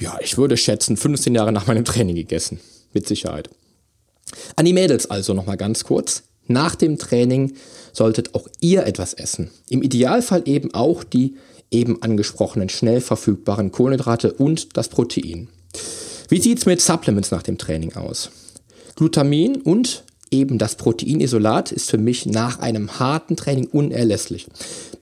ja, 0.00 0.18
ich 0.20 0.38
würde 0.38 0.56
schätzen, 0.56 0.96
15 0.96 1.34
Jahre 1.34 1.52
nach 1.52 1.66
meinem 1.66 1.84
Training 1.84 2.16
gegessen. 2.16 2.60
Mit 2.92 3.06
Sicherheit. 3.06 3.50
An 4.56 4.64
die 4.64 4.72
Mädels 4.72 5.10
also 5.10 5.34
nochmal 5.34 5.56
ganz 5.56 5.84
kurz. 5.84 6.22
Nach 6.46 6.74
dem 6.74 6.98
Training 6.98 7.54
solltet 7.92 8.34
auch 8.34 8.48
ihr 8.60 8.86
etwas 8.86 9.12
essen. 9.12 9.50
Im 9.68 9.82
Idealfall 9.82 10.42
eben 10.46 10.72
auch 10.72 11.04
die 11.04 11.36
eben 11.70 12.00
angesprochenen 12.02 12.68
schnell 12.68 13.00
verfügbaren 13.00 13.72
Kohlenhydrate 13.72 14.32
und 14.32 14.76
das 14.76 14.88
Protein. 14.88 15.48
Wie 16.28 16.40
sieht 16.40 16.58
es 16.58 16.66
mit 16.66 16.80
Supplements 16.80 17.30
nach 17.30 17.42
dem 17.42 17.56
Training 17.56 17.94
aus? 17.94 18.30
Glutamin 18.96 19.60
und 19.62 20.02
eben 20.32 20.58
das 20.58 20.74
Proteinisolat 20.74 21.70
ist 21.70 21.90
für 21.90 21.98
mich 21.98 22.26
nach 22.26 22.58
einem 22.58 22.98
harten 22.98 23.36
Training 23.36 23.66
unerlässlich. 23.66 24.48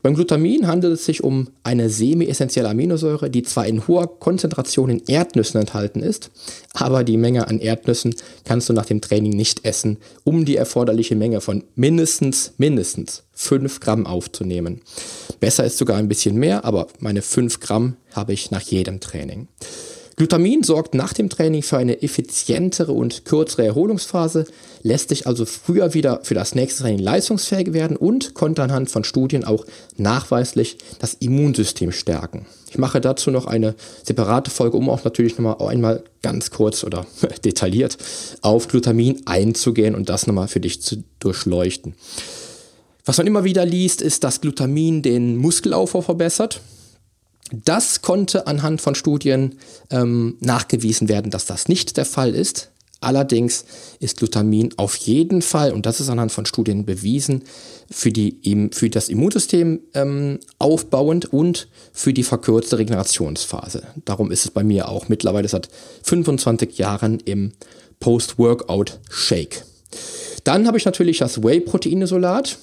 Beim 0.02 0.14
Glutamin 0.14 0.66
handelt 0.66 0.92
es 0.92 1.06
sich 1.06 1.24
um 1.24 1.48
eine 1.62 1.88
semi-essentielle 1.88 2.68
Aminosäure, 2.68 3.30
die 3.30 3.42
zwar 3.42 3.66
in 3.66 3.88
hoher 3.88 4.20
Konzentration 4.20 4.90
in 4.90 5.02
Erdnüssen 5.06 5.60
enthalten 5.60 6.00
ist, 6.00 6.30
aber 6.74 7.04
die 7.04 7.16
Menge 7.16 7.48
an 7.48 7.58
Erdnüssen 7.58 8.14
kannst 8.44 8.68
du 8.68 8.74
nach 8.74 8.84
dem 8.84 9.00
Training 9.00 9.32
nicht 9.32 9.64
essen, 9.64 9.96
um 10.24 10.44
die 10.44 10.56
erforderliche 10.56 11.16
Menge 11.16 11.40
von 11.40 11.64
mindestens, 11.74 12.52
mindestens 12.58 13.22
5 13.32 13.80
Gramm 13.80 14.06
aufzunehmen. 14.06 14.82
Besser 15.40 15.64
ist 15.64 15.78
sogar 15.78 15.96
ein 15.96 16.08
bisschen 16.08 16.36
mehr, 16.36 16.66
aber 16.66 16.88
meine 16.98 17.22
5 17.22 17.60
Gramm 17.60 17.96
habe 18.12 18.34
ich 18.34 18.50
nach 18.50 18.60
jedem 18.60 19.00
Training. 19.00 19.48
Glutamin 20.16 20.62
sorgt 20.62 20.94
nach 20.94 21.12
dem 21.12 21.28
Training 21.28 21.62
für 21.62 21.76
eine 21.76 22.02
effizientere 22.02 22.92
und 22.92 23.24
kürzere 23.24 23.66
Erholungsphase, 23.66 24.44
lässt 24.82 25.08
sich 25.08 25.26
also 25.26 25.44
früher 25.44 25.92
wieder 25.92 26.20
für 26.22 26.34
das 26.34 26.54
nächste 26.54 26.84
Training 26.84 27.00
leistungsfähig 27.00 27.72
werden 27.72 27.96
und 27.96 28.34
konnte 28.34 28.62
anhand 28.62 28.90
von 28.90 29.02
Studien 29.02 29.44
auch 29.44 29.64
nachweislich 29.96 30.78
das 31.00 31.14
Immunsystem 31.14 31.90
stärken. 31.90 32.46
Ich 32.70 32.78
mache 32.78 33.00
dazu 33.00 33.32
noch 33.32 33.46
eine 33.46 33.74
separate 34.04 34.52
Folge, 34.52 34.76
um 34.76 34.88
auch 34.88 35.02
natürlich 35.02 35.36
nochmal 35.36 35.56
einmal 35.68 36.04
ganz 36.22 36.52
kurz 36.52 36.84
oder 36.84 37.06
detailliert 37.44 37.98
auf 38.40 38.68
Glutamin 38.68 39.22
einzugehen 39.26 39.96
und 39.96 40.08
das 40.08 40.28
nochmal 40.28 40.48
für 40.48 40.60
dich 40.60 40.80
zu 40.80 41.02
durchleuchten. 41.18 41.94
Was 43.04 43.18
man 43.18 43.26
immer 43.26 43.44
wieder 43.44 43.66
liest, 43.66 44.00
ist, 44.00 44.24
dass 44.24 44.40
Glutamin 44.40 45.02
den 45.02 45.36
Muskelaufbau 45.36 46.00
verbessert. 46.02 46.60
Das 47.64 48.02
konnte 48.02 48.46
anhand 48.46 48.80
von 48.80 48.94
Studien 48.94 49.56
ähm, 49.90 50.36
nachgewiesen 50.40 51.08
werden, 51.08 51.30
dass 51.30 51.46
das 51.46 51.68
nicht 51.68 51.96
der 51.96 52.04
Fall 52.04 52.34
ist. 52.34 52.70
Allerdings 53.04 53.66
ist 54.00 54.16
Glutamin 54.16 54.72
auf 54.78 54.96
jeden 54.96 55.42
Fall, 55.42 55.72
und 55.72 55.84
das 55.84 56.00
ist 56.00 56.08
anhand 56.08 56.32
von 56.32 56.46
Studien 56.46 56.86
bewiesen, 56.86 57.44
für, 57.90 58.10
die, 58.10 58.70
für 58.72 58.88
das 58.88 59.10
Immunsystem 59.10 59.80
ähm, 59.92 60.40
aufbauend 60.58 61.30
und 61.30 61.68
für 61.92 62.14
die 62.14 62.22
verkürzte 62.22 62.78
Regenerationsphase. 62.78 63.82
Darum 64.06 64.30
ist 64.30 64.46
es 64.46 64.50
bei 64.50 64.64
mir 64.64 64.88
auch 64.88 65.10
mittlerweile 65.10 65.48
seit 65.48 65.68
25 66.02 66.78
Jahren 66.78 67.20
im 67.20 67.52
Post-Workout-Shake. 68.00 69.64
Dann 70.44 70.66
habe 70.66 70.78
ich 70.78 70.86
natürlich 70.86 71.18
das 71.18 71.42
Whey-Proteinisolat. 71.42 72.58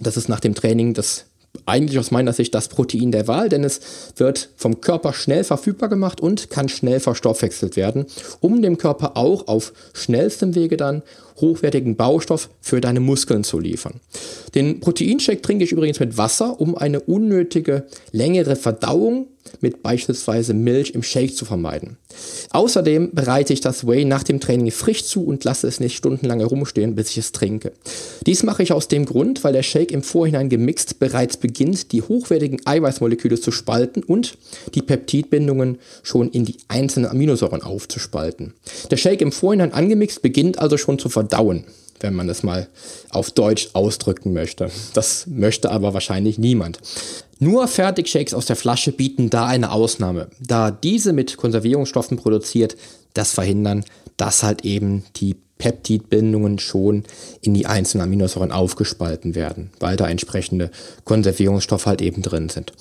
Das 0.00 0.16
ist 0.16 0.28
nach 0.28 0.40
dem 0.40 0.54
Training 0.54 0.94
das 0.94 1.26
eigentlich 1.66 1.98
aus 1.98 2.10
meiner 2.10 2.32
Sicht 2.32 2.54
das 2.54 2.68
Protein 2.68 3.12
der 3.12 3.28
Wahl, 3.28 3.48
denn 3.48 3.64
es 3.64 3.80
wird 4.16 4.50
vom 4.56 4.80
Körper 4.80 5.12
schnell 5.12 5.44
verfügbar 5.44 5.88
gemacht 5.88 6.20
und 6.20 6.50
kann 6.50 6.68
schnell 6.68 7.00
verstoffwechselt 7.00 7.76
werden, 7.76 8.06
um 8.40 8.62
dem 8.62 8.78
Körper 8.78 9.16
auch 9.16 9.48
auf 9.48 9.72
schnellstem 9.92 10.54
Wege 10.54 10.76
dann 10.76 11.02
hochwertigen 11.40 11.96
Baustoff 11.96 12.50
für 12.60 12.80
deine 12.80 13.00
Muskeln 13.00 13.44
zu 13.44 13.58
liefern. 13.58 14.00
Den 14.54 14.80
Proteinshake 14.80 15.42
trinke 15.42 15.64
ich 15.64 15.72
übrigens 15.72 16.00
mit 16.00 16.18
Wasser, 16.18 16.60
um 16.60 16.76
eine 16.76 17.00
unnötige 17.00 17.84
längere 18.12 18.56
Verdauung 18.56 19.28
mit 19.60 19.82
beispielsweise 19.82 20.54
Milch 20.54 20.92
im 20.94 21.02
Shake 21.02 21.34
zu 21.34 21.44
vermeiden. 21.44 21.96
Außerdem 22.50 23.10
bereite 23.12 23.52
ich 23.52 23.60
das 23.60 23.86
Whey 23.86 24.04
nach 24.04 24.22
dem 24.22 24.40
Training 24.40 24.70
frisch 24.70 25.04
zu 25.04 25.24
und 25.24 25.44
lasse 25.44 25.66
es 25.66 25.80
nicht 25.80 25.96
stundenlang 25.96 26.40
herumstehen, 26.40 26.94
bis 26.94 27.10
ich 27.10 27.18
es 27.18 27.32
trinke. 27.32 27.72
Dies 28.26 28.42
mache 28.42 28.62
ich 28.62 28.72
aus 28.72 28.88
dem 28.88 29.06
Grund, 29.06 29.42
weil 29.44 29.52
der 29.52 29.62
Shake 29.62 29.92
im 29.92 30.02
Vorhinein 30.02 30.48
gemixt 30.48 30.98
bereits 30.98 31.36
beginnt, 31.36 31.92
die 31.92 32.02
hochwertigen 32.02 32.60
Eiweißmoleküle 32.64 33.40
zu 33.40 33.50
spalten 33.50 34.02
und 34.02 34.36
die 34.74 34.82
Peptidbindungen 34.82 35.78
schon 36.02 36.30
in 36.30 36.44
die 36.44 36.56
einzelnen 36.68 37.10
Aminosäuren 37.10 37.62
aufzuspalten. 37.62 38.54
Der 38.90 38.96
Shake 38.96 39.22
im 39.22 39.32
Vorhinein 39.32 39.72
angemixt 39.72 40.22
beginnt 40.22 40.58
also 40.58 40.76
schon 40.76 40.98
zu 40.98 41.08
verdauen 41.08 41.29
wenn 42.00 42.14
man 42.14 42.26
das 42.26 42.42
mal 42.42 42.68
auf 43.10 43.30
Deutsch 43.30 43.70
ausdrücken 43.74 44.32
möchte. 44.32 44.70
Das 44.94 45.26
möchte 45.26 45.70
aber 45.70 45.94
wahrscheinlich 45.94 46.38
niemand. 46.38 46.80
Nur 47.38 47.68
Fertigshakes 47.68 48.34
aus 48.34 48.46
der 48.46 48.56
Flasche 48.56 48.92
bieten 48.92 49.30
da 49.30 49.46
eine 49.46 49.72
Ausnahme, 49.72 50.28
da 50.40 50.70
diese 50.70 51.12
mit 51.12 51.36
Konservierungsstoffen 51.36 52.16
produziert, 52.16 52.76
das 53.14 53.32
verhindern, 53.32 53.84
dass 54.16 54.42
halt 54.42 54.64
eben 54.64 55.04
die 55.16 55.36
Peptidbindungen 55.60 56.58
schon 56.58 57.04
in 57.42 57.54
die 57.54 57.66
einzelnen 57.66 58.04
Aminosäuren 58.04 58.50
aufgespalten 58.50 59.34
werden, 59.34 59.70
weil 59.78 59.96
da 59.96 60.08
entsprechende 60.08 60.70
Konservierungsstoffe 61.04 61.86
halt 61.86 62.02
eben 62.02 62.22
drin 62.22 62.48
sind. 62.48 62.72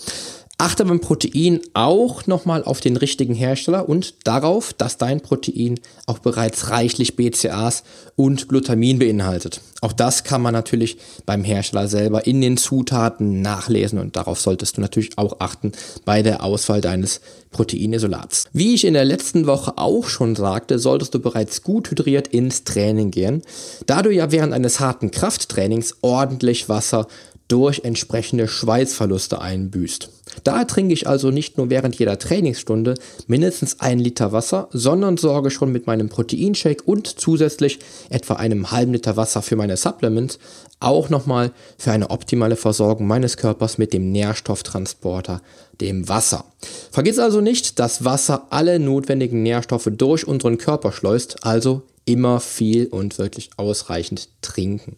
Achte 0.61 0.83
beim 0.83 0.99
Protein 0.99 1.61
auch 1.73 2.27
nochmal 2.27 2.65
auf 2.65 2.81
den 2.81 2.97
richtigen 2.97 3.33
Hersteller 3.33 3.87
und 3.87 4.27
darauf, 4.27 4.73
dass 4.73 4.97
dein 4.97 5.21
Protein 5.21 5.79
auch 6.05 6.19
bereits 6.19 6.69
reichlich 6.69 7.15
BCAAs 7.15 7.83
und 8.17 8.49
Glutamin 8.49 8.99
beinhaltet. 8.99 9.61
Auch 9.79 9.93
das 9.93 10.25
kann 10.25 10.41
man 10.41 10.51
natürlich 10.51 10.97
beim 11.25 11.45
Hersteller 11.45 11.87
selber 11.87 12.27
in 12.27 12.41
den 12.41 12.57
Zutaten 12.57 13.41
nachlesen 13.41 13.99
und 13.99 14.17
darauf 14.17 14.41
solltest 14.41 14.75
du 14.75 14.81
natürlich 14.81 15.17
auch 15.17 15.39
achten 15.39 15.71
bei 16.03 16.21
der 16.23 16.43
Auswahl 16.43 16.81
deines 16.81 17.21
Proteinisolats. 17.51 18.43
Wie 18.51 18.75
ich 18.75 18.83
in 18.83 18.93
der 18.95 19.05
letzten 19.05 19.47
Woche 19.47 19.77
auch 19.77 20.09
schon 20.09 20.35
sagte, 20.35 20.77
solltest 20.77 21.13
du 21.13 21.19
bereits 21.19 21.63
gut 21.63 21.89
hydriert 21.89 22.27
ins 22.27 22.65
Training 22.65 23.11
gehen, 23.11 23.43
da 23.85 24.01
du 24.01 24.11
ja 24.11 24.33
während 24.33 24.53
eines 24.53 24.81
harten 24.81 25.09
Krafttrainings 25.11 25.95
ordentlich 26.01 26.67
Wasser 26.67 27.07
durch 27.49 27.81
entsprechende 27.83 28.47
Schweißverluste 28.47 29.41
einbüßt. 29.41 30.09
Da 30.43 30.63
trinke 30.65 30.93
ich 30.93 31.07
also 31.07 31.31
nicht 31.31 31.57
nur 31.57 31.69
während 31.69 31.97
jeder 31.97 32.17
Trainingsstunde 32.17 32.93
mindestens 33.27 33.79
ein 33.79 33.99
Liter 33.99 34.31
Wasser, 34.31 34.69
sondern 34.71 35.17
sorge 35.17 35.51
schon 35.51 35.71
mit 35.71 35.87
meinem 35.87 36.07
Proteinshake 36.07 36.83
und 36.83 37.07
zusätzlich 37.07 37.79
etwa 38.09 38.35
einem 38.35 38.71
halben 38.71 38.93
Liter 38.93 39.17
Wasser 39.17 39.41
für 39.41 39.55
meine 39.55 39.75
Supplements 39.75 40.39
auch 40.79 41.09
nochmal 41.09 41.51
für 41.77 41.91
eine 41.91 42.09
optimale 42.09 42.55
Versorgung 42.55 43.07
meines 43.07 43.35
Körpers 43.35 43.77
mit 43.77 43.91
dem 43.91 44.11
Nährstofftransporter, 44.11 45.41
dem 45.81 46.07
Wasser. 46.07 46.45
Vergiss 46.91 47.19
also 47.19 47.41
nicht, 47.41 47.79
dass 47.79 48.05
Wasser 48.05 48.47
alle 48.51 48.79
notwendigen 48.79 49.43
Nährstoffe 49.43 49.89
durch 49.91 50.25
unseren 50.27 50.57
Körper 50.57 50.91
schleust, 50.91 51.43
also 51.43 51.81
immer 52.05 52.39
viel 52.39 52.87
und 52.87 53.17
wirklich 53.17 53.49
ausreichend 53.57 54.29
trinken. 54.41 54.97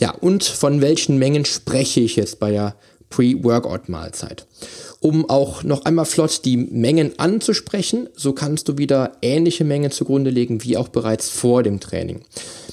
Ja, 0.00 0.10
und 0.10 0.44
von 0.44 0.80
welchen 0.80 1.18
Mengen 1.18 1.44
spreche 1.44 2.00
ich 2.00 2.16
jetzt 2.16 2.38
bei 2.38 2.50
der 2.50 2.76
Pre-Workout-Mahlzeit? 3.10 4.46
Um 5.06 5.30
auch 5.30 5.62
noch 5.62 5.84
einmal 5.84 6.04
flott 6.04 6.44
die 6.44 6.56
Mengen 6.56 7.16
anzusprechen, 7.20 8.08
so 8.16 8.32
kannst 8.32 8.66
du 8.66 8.76
wieder 8.76 9.12
ähnliche 9.22 9.62
Mengen 9.62 9.92
zugrunde 9.92 10.30
legen 10.30 10.64
wie 10.64 10.76
auch 10.76 10.88
bereits 10.88 11.28
vor 11.28 11.62
dem 11.62 11.78
Training. 11.78 12.22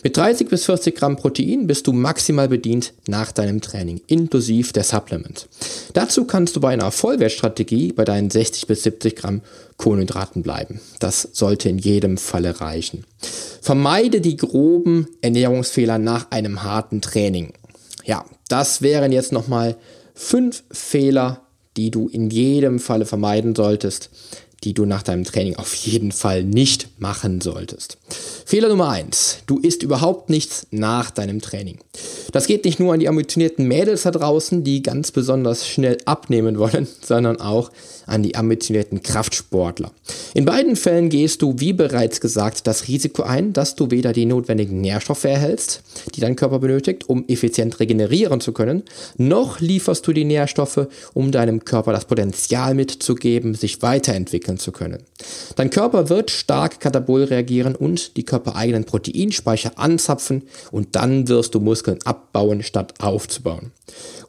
Mit 0.02 0.18
30 0.18 0.50
bis 0.50 0.66
40 0.66 0.96
Gramm 0.96 1.16
Protein 1.16 1.68
bist 1.68 1.86
du 1.86 1.94
maximal 1.94 2.48
bedient 2.48 2.94
nach 3.06 3.32
deinem 3.32 3.62
Training, 3.62 4.02
inklusive 4.08 4.74
der 4.74 4.84
Supplement. 4.84 5.48
Dazu 5.94 6.26
kannst 6.26 6.56
du 6.56 6.60
bei 6.60 6.74
einer 6.74 6.90
Vollwertstrategie 6.90 7.94
bei 7.94 8.04
deinen 8.04 8.32
60 8.32 8.66
bis 8.66 8.82
70 8.82 9.16
Gramm 9.16 9.42
Kohlenhydraten 9.78 10.42
bleiben. 10.42 10.82
Das 11.00 11.30
sollte 11.34 11.70
in 11.70 11.78
jedem 11.78 12.18
Falle 12.18 12.60
reichen. 12.60 13.06
Vermeide 13.62 14.22
die 14.22 14.38
groben 14.38 15.06
Ernährungsfehler 15.22 16.00
nach 16.00 16.32
einem 16.32 16.64
harten 16.64 17.00
Training. 17.00 17.54
Ja, 18.06 18.26
das 18.50 18.82
wären 18.82 19.12
jetzt 19.12 19.32
nochmal 19.32 19.76
fünf 20.16 20.64
Fehler, 20.72 21.43
die 21.78 21.92
du 21.92 22.08
in 22.08 22.30
jedem 22.30 22.80
Falle 22.80 23.06
vermeiden 23.06 23.56
solltest, 23.56 24.10
die 24.64 24.74
du 24.74 24.86
nach 24.86 25.04
deinem 25.04 25.24
Training 25.24 25.56
auf 25.56 25.74
jeden 25.74 26.12
Fall 26.12 26.44
nicht 26.44 26.88
machen 27.00 27.42
solltest. 27.42 27.98
Fehler 28.46 28.70
Nummer 28.70 28.90
eins: 28.90 29.40
Du 29.46 29.60
isst 29.60 29.84
überhaupt 29.84 30.30
nichts 30.30 30.68
nach 30.72 31.12
deinem 31.12 31.42
Training. 31.42 31.80
Das 32.32 32.48
geht 32.48 32.66
nicht 32.66 32.80
nur 32.80 32.94
an 32.94 33.00
die 33.00 33.08
ambitionierten 33.08 33.68
Mädels 33.68 34.04
da 34.04 34.12
draußen, 34.12 34.64
die 34.64 34.82
ganz 34.82 35.12
besonders 35.12 35.68
schnell 35.68 35.98
abnehmen 36.06 36.58
wollen, 36.58 36.88
sondern 37.02 37.40
auch 37.40 37.72
an 38.06 38.24
die 38.24 38.36
ambitionierten 38.36 39.02
Kraftsportler. 39.02 39.92
In 40.34 40.46
beiden 40.46 40.76
Fällen 40.76 41.10
gehst 41.10 41.42
du, 41.42 41.56
wie 41.58 41.74
bereits 41.74 42.20
gesagt, 42.20 42.68
das 42.68 42.88
Risiko 42.88 43.24
ein, 43.24 43.54
dass 43.54 43.76
du 43.76 43.92
weder 43.92 44.14
die 44.14 44.26
notwendigen 44.26 44.82
Nährstoffe 44.82 45.24
erhältst, 45.24 45.84
die 46.16 46.22
dein 46.22 46.36
Körper 46.36 46.60
benötigt, 46.60 47.08
um 47.08 47.26
effizient 47.28 47.80
regenerieren 47.80 48.42
zu 48.42 48.52
können, 48.52 48.84
noch 49.18 49.60
lieferst 49.60 50.06
du 50.08 50.14
die 50.14 50.26
Nährstoffe, 50.26 50.88
um 51.14 51.32
deinem 51.32 51.64
Körper 51.66 51.94
das 51.94 52.06
Potenzial 52.06 52.74
mitzugeben, 52.74 53.56
sich 53.56 53.82
weiterentwickeln 53.82 54.53
zu 54.58 54.72
können. 54.72 55.04
Dein 55.56 55.70
Körper 55.70 56.10
wird 56.10 56.32
stark 56.32 56.80
katabol 56.80 57.24
reagieren 57.24 57.76
und 57.76 58.18
die 58.18 58.24
körpereigenen 58.24 58.86
Proteinspeicher 58.86 59.78
anzapfen 59.78 60.44
und 60.72 60.96
dann 60.96 61.28
wirst 61.28 61.56
du 61.56 61.60
Muskeln 61.60 62.00
abbauen, 62.06 62.64
statt 62.64 62.94
aufzubauen. 63.00 63.72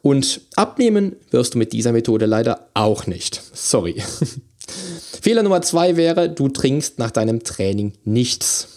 Und 0.01 0.41
abnehmen 0.55 1.15
wirst 1.31 1.53
du 1.53 1.57
mit 1.57 1.73
dieser 1.73 1.91
Methode 1.91 2.25
leider 2.25 2.67
auch 2.73 3.07
nicht. 3.07 3.41
Sorry. 3.53 4.01
Fehler 5.21 5.43
Nummer 5.43 5.61
zwei 5.61 5.97
wäre, 5.97 6.29
du 6.29 6.49
trinkst 6.49 6.99
nach 6.99 7.11
deinem 7.11 7.43
Training 7.43 7.93
nichts. 8.03 8.74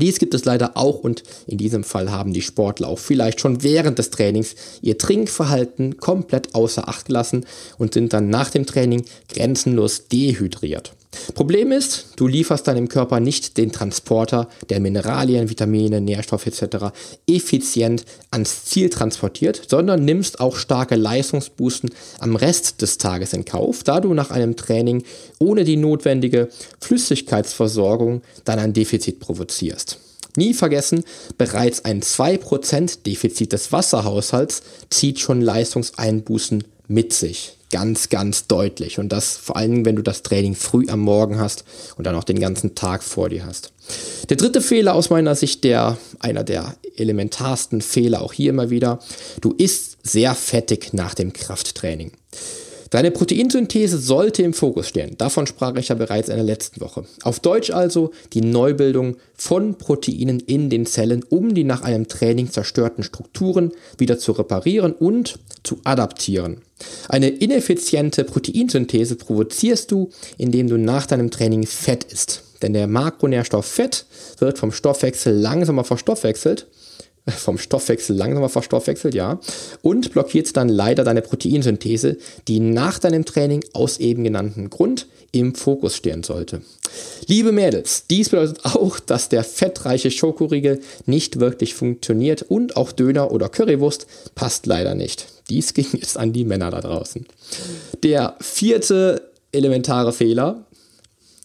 Dies 0.00 0.18
gibt 0.18 0.34
es 0.34 0.44
leider 0.44 0.76
auch 0.76 1.00
und 1.00 1.22
in 1.46 1.58
diesem 1.58 1.84
Fall 1.84 2.10
haben 2.10 2.32
die 2.32 2.42
Sportler 2.42 2.88
auch 2.88 2.98
vielleicht 2.98 3.40
schon 3.40 3.62
während 3.62 3.98
des 3.98 4.10
Trainings 4.10 4.54
ihr 4.80 4.96
Trinkverhalten 4.96 5.98
komplett 5.98 6.54
außer 6.54 6.88
Acht 6.88 7.06
gelassen 7.06 7.46
und 7.78 7.94
sind 7.94 8.12
dann 8.12 8.30
nach 8.30 8.50
dem 8.50 8.64
Training 8.64 9.04
grenzenlos 9.28 10.08
dehydriert. 10.08 10.92
Problem 11.34 11.72
ist, 11.72 12.08
du 12.16 12.26
lieferst 12.26 12.66
deinem 12.66 12.88
Körper 12.88 13.20
nicht 13.20 13.56
den 13.56 13.72
Transporter, 13.72 14.48
der 14.68 14.80
Mineralien, 14.80 15.48
Vitamine, 15.48 16.00
Nährstoffe 16.00 16.46
etc. 16.46 16.92
effizient 17.26 18.04
ans 18.30 18.64
Ziel 18.64 18.90
transportiert, 18.90 19.62
sondern 19.68 20.04
nimmst 20.04 20.40
auch 20.40 20.56
starke 20.56 20.96
Leistungsboosten 20.96 21.90
am 22.18 22.36
Rest 22.36 22.82
des 22.82 22.98
Tages 22.98 23.32
in 23.32 23.46
Kauf, 23.46 23.84
da 23.84 24.00
du 24.00 24.12
nach 24.12 24.30
einem 24.30 24.56
Training 24.56 25.02
ohne 25.38 25.64
die 25.64 25.76
notwendige 25.76 26.48
Flüssigkeitsversorgung 26.80 28.22
dann 28.44 28.58
ein 28.58 28.74
Defizit 28.74 29.18
provozierst. 29.18 30.00
Nie 30.36 30.52
vergessen, 30.52 31.04
bereits 31.38 31.84
ein 31.84 32.02
2% 32.02 33.02
Defizit 33.04 33.52
des 33.52 33.72
Wasserhaushalts 33.72 34.62
zieht 34.90 35.20
schon 35.20 35.40
Leistungseinbußen 35.40 36.64
mit 36.86 37.12
sich 37.12 37.57
ganz, 37.70 38.08
ganz 38.08 38.46
deutlich. 38.46 38.98
Und 38.98 39.10
das 39.10 39.36
vor 39.36 39.56
allem, 39.56 39.84
wenn 39.84 39.96
du 39.96 40.02
das 40.02 40.22
Training 40.22 40.54
früh 40.54 40.86
am 40.88 41.00
Morgen 41.00 41.38
hast 41.38 41.64
und 41.96 42.06
dann 42.06 42.14
auch 42.14 42.24
den 42.24 42.40
ganzen 42.40 42.74
Tag 42.74 43.02
vor 43.02 43.28
dir 43.28 43.44
hast. 43.44 43.72
Der 44.28 44.36
dritte 44.36 44.60
Fehler 44.60 44.94
aus 44.94 45.10
meiner 45.10 45.34
Sicht, 45.34 45.64
der 45.64 45.96
einer 46.18 46.44
der 46.44 46.76
elementarsten 46.96 47.80
Fehler 47.80 48.22
auch 48.22 48.32
hier 48.32 48.50
immer 48.50 48.70
wieder, 48.70 48.98
du 49.40 49.54
isst 49.56 49.98
sehr 50.02 50.34
fettig 50.34 50.92
nach 50.92 51.14
dem 51.14 51.32
Krafttraining. 51.32 52.12
Deine 52.90 53.10
Proteinsynthese 53.10 53.98
sollte 53.98 54.42
im 54.42 54.54
Fokus 54.54 54.88
stehen. 54.88 55.16
Davon 55.18 55.46
sprach 55.46 55.76
ich 55.76 55.88
ja 55.88 55.94
bereits 55.94 56.28
in 56.28 56.36
der 56.36 56.44
letzten 56.44 56.80
Woche. 56.80 57.04
Auf 57.22 57.40
Deutsch 57.40 57.70
also 57.70 58.12
die 58.32 58.40
Neubildung 58.40 59.16
von 59.34 59.76
Proteinen 59.76 60.40
in 60.40 60.70
den 60.70 60.86
Zellen, 60.86 61.22
um 61.28 61.54
die 61.54 61.64
nach 61.64 61.82
einem 61.82 62.08
Training 62.08 62.50
zerstörten 62.50 63.04
Strukturen 63.04 63.72
wieder 63.98 64.18
zu 64.18 64.32
reparieren 64.32 64.92
und 64.92 65.38
zu 65.62 65.80
adaptieren. 65.84 66.62
Eine 67.08 67.28
ineffiziente 67.28 68.24
Proteinsynthese 68.24 69.16
provozierst 69.16 69.90
du, 69.90 70.10
indem 70.36 70.68
du 70.68 70.78
nach 70.78 71.06
deinem 71.06 71.30
Training 71.30 71.66
Fett 71.66 72.04
isst. 72.04 72.42
Denn 72.62 72.72
der 72.72 72.86
Makronährstoff 72.86 73.66
Fett 73.66 74.06
wird 74.38 74.58
vom 74.58 74.72
Stoffwechsel 74.72 75.34
langsamer 75.34 75.84
verstoffwechselt 75.84 76.66
vom 77.36 77.58
Stoffwechsel 77.58 78.16
langsamer 78.16 78.48
verstoffwechselt, 78.48 79.14
ja, 79.14 79.40
und 79.82 80.12
blockiert 80.12 80.56
dann 80.56 80.68
leider 80.68 81.04
deine 81.04 81.22
Proteinsynthese, 81.22 82.16
die 82.46 82.60
nach 82.60 82.98
deinem 82.98 83.24
Training 83.24 83.64
aus 83.72 83.98
eben 83.98 84.24
genannten 84.24 84.70
Grund 84.70 85.06
im 85.32 85.54
Fokus 85.54 85.96
stehen 85.96 86.22
sollte. 86.22 86.62
Liebe 87.26 87.52
Mädels, 87.52 88.04
dies 88.08 88.30
bedeutet 88.30 88.64
auch, 88.64 88.98
dass 88.98 89.28
der 89.28 89.44
fettreiche 89.44 90.10
Schokoriegel 90.10 90.80
nicht 91.06 91.38
wirklich 91.38 91.74
funktioniert 91.74 92.42
und 92.42 92.76
auch 92.76 92.92
Döner 92.92 93.30
oder 93.30 93.48
Currywurst 93.48 94.06
passt 94.34 94.66
leider 94.66 94.94
nicht. 94.94 95.26
Dies 95.50 95.74
ging 95.74 95.86
jetzt 95.92 96.16
an 96.16 96.32
die 96.32 96.44
Männer 96.44 96.70
da 96.70 96.80
draußen. 96.80 97.26
Der 98.02 98.36
vierte 98.40 99.30
elementare 99.52 100.12
Fehler, 100.12 100.64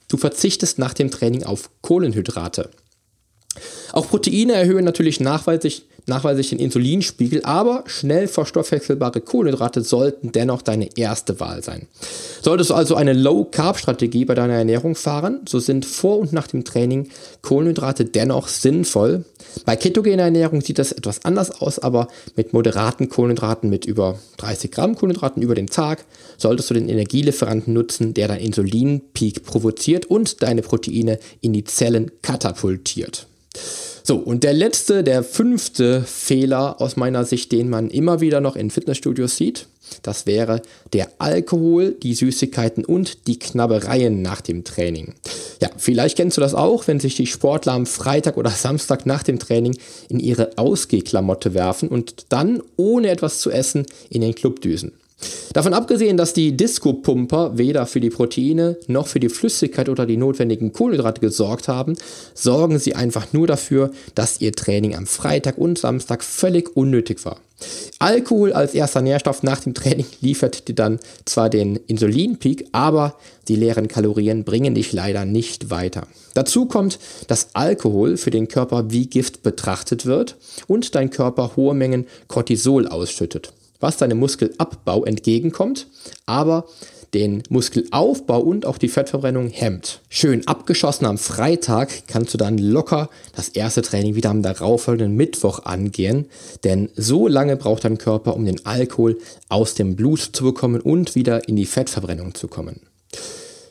du 0.08 0.18
verzichtest 0.18 0.80
nach 0.80 0.94
dem 0.94 1.12
Training 1.12 1.44
auf 1.44 1.70
Kohlenhydrate. 1.82 2.70
Auch 3.92 4.08
Proteine 4.08 4.54
erhöhen 4.54 4.86
natürlich 4.86 5.20
nachweislich, 5.20 5.86
nachweislich 6.08 6.50
den 6.50 6.60
Insulinspiegel, 6.60 7.44
aber 7.44 7.84
schnell 7.86 8.28
verstoffwechselbare 8.28 9.22
Kohlenhydrate 9.22 9.82
sollten 9.82 10.32
dennoch 10.32 10.62
deine 10.62 10.98
erste 10.98 11.40
Wahl 11.40 11.64
sein. 11.64 11.88
Solltest 12.42 12.72
du 12.72 12.74
also 12.74 12.96
eine 12.96 13.14
Low-Carb-Strategie 13.14 14.26
bei 14.26 14.34
deiner 14.34 14.56
Ernährung 14.56 14.96
fahren, 14.96 15.42
so 15.48 15.60
sind 15.60 15.86
vor 15.86 16.18
und 16.18 16.34
nach 16.34 16.48
dem 16.48 16.66
Training 16.66 17.10
Kohlenhydrate 17.42 18.06
dennoch 18.06 18.48
sinnvoll. 18.48 19.26
Bei 19.66 19.76
ketogener 19.76 20.24
Ernährung 20.24 20.62
sieht 20.62 20.80
das 20.80 20.92
etwas 20.92 21.24
anders 21.24 21.52
aus, 21.62 21.78
aber 21.78 22.08
mit 22.36 22.54
moderaten 22.54 23.10
Kohlenhydraten, 23.10 23.70
mit 23.70 23.86
über 23.86 24.18
30 24.38 24.72
Gramm 24.72 24.96
Kohlenhydraten 24.96 25.44
über 25.44 25.54
den 25.54 25.68
Tag, 25.68 26.06
solltest 26.38 26.70
du 26.70 26.74
den 26.74 26.90
Energielieferanten 26.90 27.72
nutzen, 27.74 28.16
der 28.16 28.28
dein 28.28 28.42
Insulinpeak 28.42 29.44
provoziert 29.44 30.08
und 30.08 30.42
deine 30.42 30.64
Proteine 30.64 31.20
in 31.42 31.54
die 31.54 31.64
Zellen 31.64 32.12
katapultiert. 32.24 33.28
So, 34.06 34.18
und 34.18 34.44
der 34.44 34.54
letzte, 34.54 35.04
der 35.04 35.24
fünfte 35.24 36.02
Fehler 36.02 36.82
aus 36.82 36.98
meiner 36.98 37.24
Sicht, 37.24 37.52
den 37.52 37.70
man 37.70 37.90
immer 37.90 38.20
wieder 38.20 38.42
noch 38.42 38.56
in 38.56 38.70
Fitnessstudios 38.70 39.38
sieht, 39.38 39.68
das 40.02 40.26
wäre 40.26 40.62
der 40.92 41.10
Alkohol, 41.20 41.92
die 41.92 42.14
Süßigkeiten 42.14 42.84
und 42.84 43.28
die 43.28 43.40
Knabbereien 43.40 44.22
nach 44.22 44.42
dem 44.42 44.64
Training. 44.64 45.14
Ja, 45.62 45.70
vielleicht 45.78 46.18
kennst 46.18 46.38
du 46.38 46.42
das 46.42 46.54
auch, 46.54 46.88
wenn 46.88 47.00
sich 47.00 47.16
die 47.16 47.28
Sportler 47.28 47.74
am 47.74 47.86
Freitag 47.86 48.38
oder 48.38 48.50
Samstag 48.50 49.06
nach 49.06 49.24
dem 49.24 49.40
Training 49.40 49.78
in 50.10 50.20
ihre 50.20 50.58
Ausgehklamotte 50.58 51.54
werfen 51.54 51.90
und 51.90 52.26
dann 52.30 52.62
ohne 52.76 53.10
etwas 53.10 53.40
zu 53.40 53.52
essen 53.52 53.86
in 54.10 54.22
den 54.22 54.36
Club 54.36 54.62
düsen. 54.62 54.92
Davon 55.54 55.74
abgesehen, 55.74 56.18
dass 56.18 56.34
die 56.34 56.58
Disco-Pumper 56.58 57.58
weder 57.58 57.86
für 57.86 58.00
die 58.00 58.10
Proteine 58.10 58.78
noch 58.88 59.08
für 59.08 59.20
die 59.20 59.30
Flüssigkeit 59.30 59.88
oder 59.88 60.06
die 60.06 60.18
notwendigen 60.18 60.74
Kohlenhydrate 60.74 61.22
gesorgt 61.22 61.68
haben, 61.68 61.96
sorgen 62.34 62.80
sie 62.80 62.96
einfach 62.96 63.34
nur 63.34 63.46
dafür, 63.46 63.92
dass 64.16 64.42
ihr 64.42 64.54
Training 64.54 64.96
am 64.96 65.06
Freitag 65.06 65.58
und 65.60 65.78
Samstag 65.78 66.24
völlig 66.24 66.76
unnötig 66.76 67.24
war. 67.24 67.38
Alkohol 68.00 68.52
als 68.52 68.74
erster 68.74 69.02
Nährstoff 69.02 69.44
nach 69.44 69.60
dem 69.60 69.74
Training 69.74 70.06
liefert 70.22 70.68
dir 70.68 70.76
dann 70.76 71.00
zwar 71.26 71.50
den 71.50 71.76
Insulinpeak, 71.76 72.68
aber 72.72 73.16
die 73.48 73.56
leeren 73.56 73.88
Kalorien 73.88 74.44
bringen 74.44 74.76
dich 74.76 74.92
leider 74.92 75.26
nicht 75.26 75.70
weiter. 75.70 76.08
Dazu 76.34 76.66
kommt, 76.66 77.00
dass 77.28 77.50
Alkohol 77.54 78.18
für 78.18 78.32
den 78.32 78.48
Körper 78.48 78.90
wie 78.90 79.08
Gift 79.08 79.44
betrachtet 79.44 80.06
wird 80.06 80.36
und 80.68 80.96
dein 80.96 81.10
Körper 81.10 81.52
hohe 81.56 81.76
Mengen 81.76 82.08
Cortisol 82.28 82.88
ausschüttet 82.88 83.54
was 83.84 83.98
deinem 83.98 84.18
Muskelabbau 84.18 85.06
entgegenkommt, 85.06 85.88
aber 86.26 86.66
den 87.14 87.44
Muskelaufbau 87.50 88.40
und 88.40 88.66
auch 88.66 88.78
die 88.78 88.88
Fettverbrennung 88.88 89.50
hemmt. 89.50 90.02
Schön 90.10 90.48
abgeschossen 90.48 91.06
am 91.06 91.20
Freitag 91.20 92.08
kannst 92.08 92.34
du 92.34 92.38
dann 92.40 92.58
locker 92.58 93.10
das 93.36 93.50
erste 93.50 93.84
Training 93.84 94.16
wieder 94.16 94.32
am 94.32 94.42
darauffolgenden 94.42 95.16
Mittwoch 95.16 95.66
angehen, 95.66 96.26
denn 96.64 96.90
so 96.96 97.28
lange 97.28 97.56
braucht 97.56 97.84
dein 97.84 98.00
Körper, 98.00 98.36
um 98.36 98.46
den 98.46 98.66
Alkohol 98.66 99.20
aus 99.50 99.76
dem 99.76 99.96
Blut 99.96 100.30
zu 100.34 100.44
bekommen 100.44 100.82
und 100.82 101.14
wieder 101.14 101.48
in 101.48 101.56
die 101.56 101.68
Fettverbrennung 101.68 102.34
zu 102.34 102.48
kommen. 102.48 102.82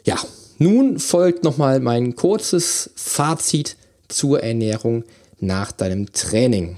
Ja, 0.04 0.18
nun 0.58 0.98
folgt 0.98 1.42
nochmal 1.42 1.80
mein 1.80 2.14
kurzes 2.14 2.90
Fazit 2.94 3.76
zur 4.08 4.42
Ernährung 4.42 5.04
nach 5.40 5.72
deinem 5.72 6.12
Training. 6.12 6.76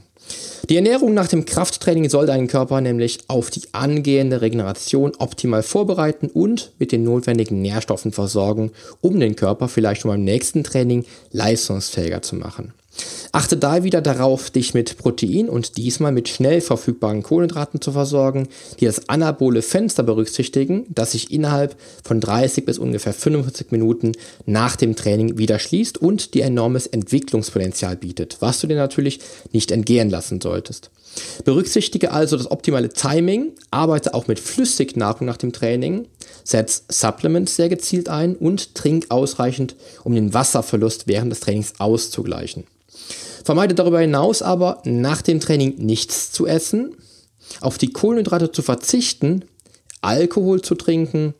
Die 0.68 0.76
Ernährung 0.76 1.12
nach 1.12 1.28
dem 1.28 1.44
Krafttraining 1.44 2.08
soll 2.08 2.26
deinen 2.26 2.48
Körper 2.48 2.80
nämlich 2.80 3.18
auf 3.28 3.50
die 3.50 3.62
angehende 3.72 4.40
Regeneration 4.40 5.12
optimal 5.18 5.62
vorbereiten 5.62 6.28
und 6.28 6.72
mit 6.78 6.90
den 6.90 7.04
notwendigen 7.04 7.60
Nährstoffen 7.60 8.12
versorgen, 8.12 8.72
um 9.02 9.20
den 9.20 9.36
Körper 9.36 9.68
vielleicht 9.68 10.02
schon 10.02 10.10
beim 10.10 10.24
nächsten 10.24 10.64
Training 10.64 11.04
leistungsfähiger 11.32 12.22
zu 12.22 12.36
machen. 12.36 12.72
Achte 13.32 13.56
da 13.56 13.82
wieder 13.82 14.00
darauf, 14.00 14.50
dich 14.50 14.74
mit 14.74 14.96
Protein 14.96 15.48
und 15.48 15.76
diesmal 15.76 16.12
mit 16.12 16.28
schnell 16.28 16.60
verfügbaren 16.60 17.24
Kohlenhydraten 17.24 17.80
zu 17.80 17.90
versorgen, 17.90 18.48
die 18.78 18.84
das 18.84 19.08
anabole 19.08 19.62
Fenster 19.62 20.04
berücksichtigen, 20.04 20.86
das 20.88 21.12
sich 21.12 21.32
innerhalb 21.32 21.74
von 22.04 22.20
30 22.20 22.64
bis 22.64 22.78
ungefähr 22.78 23.12
45 23.12 23.72
Minuten 23.72 24.12
nach 24.46 24.76
dem 24.76 24.94
Training 24.94 25.36
wieder 25.36 25.58
schließt 25.58 25.98
und 25.98 26.34
dir 26.34 26.44
enormes 26.44 26.86
Entwicklungspotenzial 26.86 27.96
bietet, 27.96 28.36
was 28.38 28.60
du 28.60 28.68
dir 28.68 28.76
natürlich 28.76 29.18
nicht 29.52 29.72
entgehen 29.72 30.10
lassen 30.10 30.40
solltest. 30.40 30.90
Berücksichtige 31.44 32.12
also 32.12 32.36
das 32.36 32.50
optimale 32.50 32.88
Timing, 32.88 33.52
arbeite 33.70 34.14
auch 34.14 34.28
mit 34.28 34.38
Flüssignahrung 34.38 35.26
nach 35.26 35.36
dem 35.36 35.52
Training, 35.52 36.06
setz 36.44 36.84
Supplements 36.88 37.56
sehr 37.56 37.68
gezielt 37.68 38.08
ein 38.08 38.36
und 38.36 38.74
trink 38.74 39.06
ausreichend, 39.08 39.76
um 40.04 40.14
den 40.14 40.34
Wasserverlust 40.34 41.06
während 41.06 41.32
des 41.32 41.40
Trainings 41.40 41.74
auszugleichen. 41.78 42.64
Vermeide 43.44 43.74
darüber 43.74 44.00
hinaus 44.00 44.42
aber, 44.42 44.80
nach 44.84 45.22
dem 45.22 45.40
Training 45.40 45.76
nichts 45.78 46.32
zu 46.32 46.46
essen, 46.46 46.96
auf 47.60 47.78
die 47.78 47.92
Kohlenhydrate 47.92 48.52
zu 48.52 48.62
verzichten, 48.62 49.44
Alkohol 50.00 50.62
zu 50.62 50.74
trinken, 50.74 51.34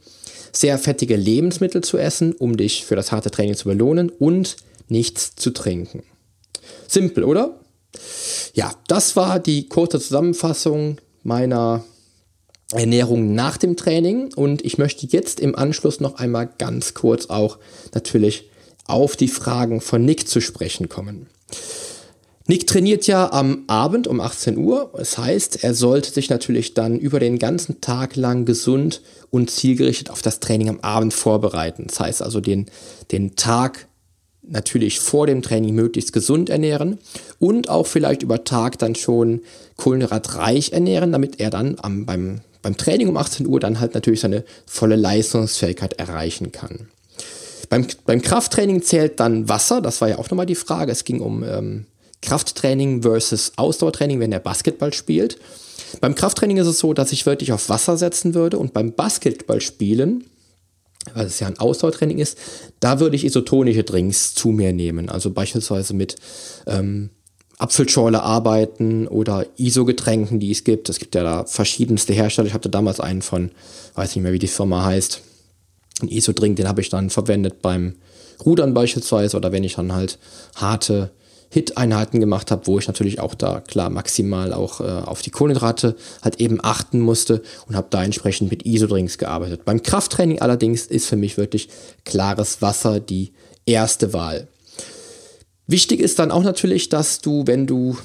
sehr 0.53 0.79
fettige 0.79 1.17
Lebensmittel 1.17 1.83
zu 1.83 1.99
essen, 1.99 2.33
um 2.33 2.57
dich 2.57 2.85
für 2.85 2.97
das 2.97 3.13
harte 3.13 3.31
Training 3.31 3.57
zu 3.57 3.69
belohnen 3.69 4.11
und 4.11 4.57
nichts 4.89 5.35
zu 5.35 5.51
trinken. 5.51 6.03
Simpel, 6.87 7.25
oder? 7.25 7.61
Ja, 8.55 8.73
das 8.89 9.17
war 9.17 9.41
die 9.41 9.69
kurze 9.69 9.99
Zusammenfassung 9.99 10.99
meiner 11.23 11.85
Ernährung 12.73 13.35
nach 13.35 13.57
dem 13.57 13.77
Training 13.77 14.33
und 14.35 14.65
ich 14.65 14.79
möchte 14.79 15.07
jetzt 15.07 15.41
im 15.41 15.55
Anschluss 15.55 16.01
noch 16.01 16.17
einmal 16.17 16.49
ganz 16.59 16.95
kurz 16.95 17.27
auch 17.27 17.59
natürlich 17.95 18.51
auf 18.87 19.17
die 19.17 19.29
Fragen 19.29 19.81
von 19.81 20.05
Nick 20.05 20.29
zu 20.29 20.41
sprechen 20.41 20.89
kommen. 20.89 21.27
Nick 22.47 22.67
trainiert 22.67 23.07
ja 23.07 23.33
am 23.33 23.65
Abend 23.69 24.07
um 24.07 24.21
18 24.21 24.59
Uhr. 24.59 24.93
Das 24.97 25.17
heißt, 25.17 25.65
er 25.65 25.73
sollte 25.73 26.11
sich 26.11 26.29
natürlich 26.29 26.75
dann 26.75 26.99
über 26.99 27.19
den 27.19 27.39
ganzen 27.39 27.81
Tag 27.81 28.17
lang 28.17 28.45
gesund 28.45 29.01
und 29.31 29.51
zielgerichtet 29.51 30.11
auf 30.11 30.21
das 30.21 30.41
Training 30.41 30.69
am 30.69 30.81
Abend 30.81 31.15
vorbereiten. 31.15 31.87
Das 31.87 32.01
heißt 32.01 32.23
also 32.23 32.41
den, 32.41 32.67
den 33.13 33.35
Tag 33.37 33.89
natürlich 34.47 35.01
vor 35.01 35.27
dem 35.27 35.41
Training 35.41 35.75
möglichst 35.75 36.13
gesund 36.13 36.51
ernähren 36.51 36.99
und 37.39 37.71
auch 37.71 37.87
vielleicht 37.87 38.23
über 38.23 38.45
Tag 38.45 38.79
dann 38.79 38.95
schon 38.95 39.41
kohlenhydratreich 39.77 40.73
ernähren, 40.73 41.13
damit 41.13 41.41
er 41.41 41.49
dann 41.49 41.77
am, 41.81 42.05
beim, 42.05 42.41
beim 42.61 42.77
Training 42.77 43.09
um 43.09 43.17
18 43.17 43.47
Uhr 43.47 43.59
dann 43.59 43.81
halt 43.81 43.95
natürlich 43.95 44.21
seine 44.21 44.45
volle 44.67 44.97
Leistungsfähigkeit 44.97 45.95
erreichen 45.95 46.53
kann. 46.53 46.89
Beim, 47.75 47.89
beim 48.07 48.23
Krafttraining 48.23 48.83
zählt 48.83 49.19
dann 49.19 49.49
Wasser, 49.49 49.81
das 49.81 50.01
war 50.01 50.09
ja 50.09 50.19
auch 50.19 50.31
nochmal 50.31 50.47
die 50.47 50.55
Frage. 50.55 50.93
Es 50.93 51.03
ging 51.03 51.19
um 51.19 51.43
ähm, 51.43 51.87
Krafttraining 52.23 53.03
versus 53.03 53.55
Ausdauertraining, 53.57 54.21
wenn 54.21 54.31
er 54.31 54.39
Basketball 54.39 54.93
spielt. 54.93 55.39
Beim 56.01 56.15
Krafttraining 56.15 56.59
ist 56.59 56.69
es 56.69 56.79
so, 56.79 56.95
dass 56.95 57.11
ich 57.11 57.27
wirklich 57.27 57.51
auf 57.51 57.69
Wasser 57.69 57.97
setzen 57.97 58.33
würde 58.33 58.61
und 58.61 58.75
beim 58.75 58.93
Basketballspielen, 58.93 60.25
weil 61.15 61.27
es 61.27 61.41
ja 61.41 61.49
ein 61.49 61.59
Ausdauertraining 61.59 62.21
ist, 62.21 62.39
da 62.79 63.01
würde 63.01 63.17
ich 63.17 63.25
isotonische 63.25 63.83
Drinks 63.83 64.37
zu 64.37 64.51
mir 64.51 64.73
nehmen. 64.73 65.09
Also 65.09 65.33
beispielsweise 65.33 65.95
mit 65.95 66.15
ähm, 66.69 67.11
Apfelschorle 67.59 68.23
arbeiten 68.23 69.09
oder 69.09 69.47
ISO-Getränken, 69.57 70.39
die 70.39 70.53
es 70.53 70.63
gibt. 70.63 70.91
Es 70.91 71.01
gibt 71.01 71.17
ja 71.17 71.25
da 71.25 71.45
verschiedenste 71.45 72.13
Hersteller. 72.13 72.47
Ich 72.47 72.55
hatte 72.55 72.71
damals 72.71 73.01
einen 73.01 73.23
von, 73.23 73.51
weiß 73.97 74.15
nicht 74.15 74.23
mehr, 74.23 74.33
wie 74.33 74.39
die 74.39 74.47
Firma 74.47 74.85
heißt. 74.85 75.23
Ein 76.01 76.09
ISO-Drink, 76.09 76.57
den 76.57 76.69
habe 76.69 76.81
ich 76.81 76.89
dann 76.89 77.11
verwendet 77.11 77.63
beim 77.63 77.95
Rudern 78.45 78.75
beispielsweise 78.75 79.37
oder 79.37 79.53
wenn 79.53 79.65
ich 79.65 79.77
dann 79.77 79.93
halt 79.93 80.19
harte 80.57 81.11
Hit-Einheiten 81.51 82.19
gemacht 82.19 82.51
habe, 82.51 82.67
wo 82.67 82.81
ich 82.81 82.89
natürlich 82.89 83.21
auch 83.21 83.35
da 83.35 83.61
klar 83.61 83.89
maximal 83.89 84.53
auch 84.53 84.81
äh, 84.81 84.85
auf 84.85 85.23
die 85.23 85.31
Kohlenhydrate 85.31 85.95
halt 86.23 86.41
eben 86.41 86.59
achten 86.61 86.99
musste 86.99 87.43
und 87.69 87.77
habe 87.77 87.87
da 87.91 88.03
entsprechend 88.03 88.51
mit 88.51 88.67
Isodrinks 88.67 89.19
gearbeitet. 89.19 89.65
Beim 89.65 89.83
Krafttraining 89.83 90.41
allerdings 90.41 90.87
ist 90.87 91.07
für 91.07 91.17
mich 91.17 91.37
wirklich 91.37 91.69
klares 92.05 92.61
Wasser 92.61 92.99
die 92.99 93.33
erste 93.67 94.13
Wahl. 94.13 94.49
Wichtig 95.69 96.01
ist 96.01 96.19
dann 96.19 96.33
auch 96.33 96.43
natürlich, 96.43 96.89
dass 96.89 97.21
du, 97.21 97.47
wenn 97.47 97.69
du 97.69 97.97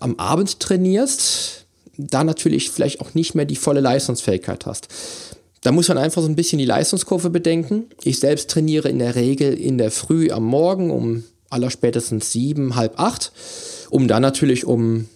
am 0.00 0.18
Abend 0.18 0.58
trainierst, 0.58 1.66
da 1.98 2.24
natürlich 2.24 2.70
vielleicht 2.70 3.00
auch 3.00 3.14
nicht 3.14 3.34
mehr 3.34 3.44
die 3.44 3.56
volle 3.56 3.80
Leistungsfähigkeit 3.80 4.64
hast. 4.66 4.88
Da 5.62 5.72
muss 5.72 5.88
man 5.88 5.98
einfach 5.98 6.22
so 6.22 6.28
ein 6.28 6.36
bisschen 6.36 6.58
die 6.58 6.64
Leistungskurve 6.64 7.30
bedenken. 7.30 7.86
Ich 8.04 8.20
selbst 8.20 8.50
trainiere 8.50 8.88
in 8.88 8.98
der 8.98 9.14
Regel 9.16 9.54
in 9.54 9.78
der 9.78 9.90
Früh 9.90 10.30
am 10.30 10.44
Morgen 10.44 10.90
um 10.90 11.24
allerspätestens 11.50 12.32
sieben, 12.32 12.76
halb 12.76 12.98
acht, 12.98 13.32
um 13.90 14.08
dann 14.08 14.22
natürlich 14.22 14.64
um 14.64 15.06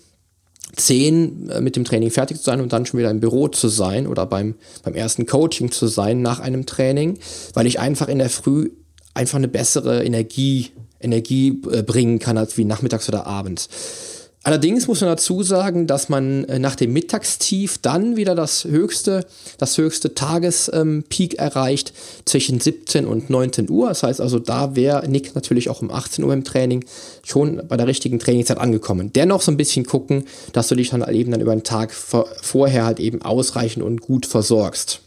zehn 0.77 1.51
äh, 1.51 1.61
mit 1.61 1.77
dem 1.77 1.85
Training 1.85 2.11
fertig 2.11 2.39
zu 2.39 2.45
sein 2.45 2.61
und 2.61 2.73
dann 2.73 2.87
schon 2.87 2.99
wieder 2.99 3.11
im 3.11 3.21
Büro 3.21 3.49
zu 3.49 3.69
sein 3.69 4.07
oder 4.07 4.27
beim, 4.27 4.55
beim 4.83 4.95
ersten 4.95 5.27
Coaching 5.27 5.71
zu 5.71 5.87
sein 5.87 6.23
nach 6.23 6.41
einem 6.41 6.67
Training, 6.67 7.19
weil 7.55 7.67
ich 7.67 7.81
einfach 7.81 8.09
in 8.09 8.19
der 8.19 8.31
Früh 8.31 8.71
einfach 9.15 9.39
eine 9.39 9.49
bessere 9.49 10.05
Energie, 10.05 10.71
Energie 11.01 11.61
äh, 11.71 11.83
bringen 11.83 12.19
kann 12.19 12.39
als 12.39 12.57
wie 12.57 12.65
nachmittags 12.65 13.09
oder 13.09 13.27
abends. 13.27 13.69
Allerdings 14.43 14.89
muss 14.89 15.03
man 15.03 15.11
dazu 15.11 15.43
sagen, 15.43 15.87
dass 15.87 16.09
man 16.09 16.45
äh, 16.45 16.59
nach 16.59 16.75
dem 16.75 16.95
Mittagstief 16.95 17.77
dann 17.77 18.17
wieder 18.17 18.35
das 18.35 18.65
höchste, 18.65 19.27
das 19.59 19.77
höchste 19.77 20.15
Tagespeak 20.15 21.35
ähm, 21.35 21.39
erreicht 21.39 21.93
zwischen 22.25 22.59
17 22.59 23.05
und 23.05 23.29
19 23.29 23.69
Uhr. 23.69 23.89
Das 23.89 24.03
heißt 24.03 24.19
also, 24.19 24.39
da 24.39 24.75
wäre 24.75 25.07
Nick 25.09 25.35
natürlich 25.35 25.69
auch 25.69 25.83
um 25.83 25.91
18 25.91 26.25
Uhr 26.25 26.33
im 26.33 26.45
Training 26.45 26.87
schon 27.23 27.61
bei 27.69 27.77
der 27.77 27.87
richtigen 27.87 28.19
Trainingszeit 28.19 28.57
angekommen. 28.57 29.13
Dennoch 29.13 29.43
so 29.43 29.53
ein 29.53 29.59
bisschen 29.59 29.85
gucken, 29.85 30.25
dass 30.55 30.69
du 30.69 30.75
dich 30.75 30.89
dann 30.89 31.03
halt 31.03 31.15
eben 31.15 31.33
dann 31.33 31.43
über 31.43 31.55
den 31.55 31.65
Tag 31.65 31.93
vorher 31.93 32.87
halt 32.87 32.99
eben 32.99 33.21
ausreichend 33.21 33.85
und 33.85 34.01
gut 34.01 34.25
versorgst. 34.25 35.01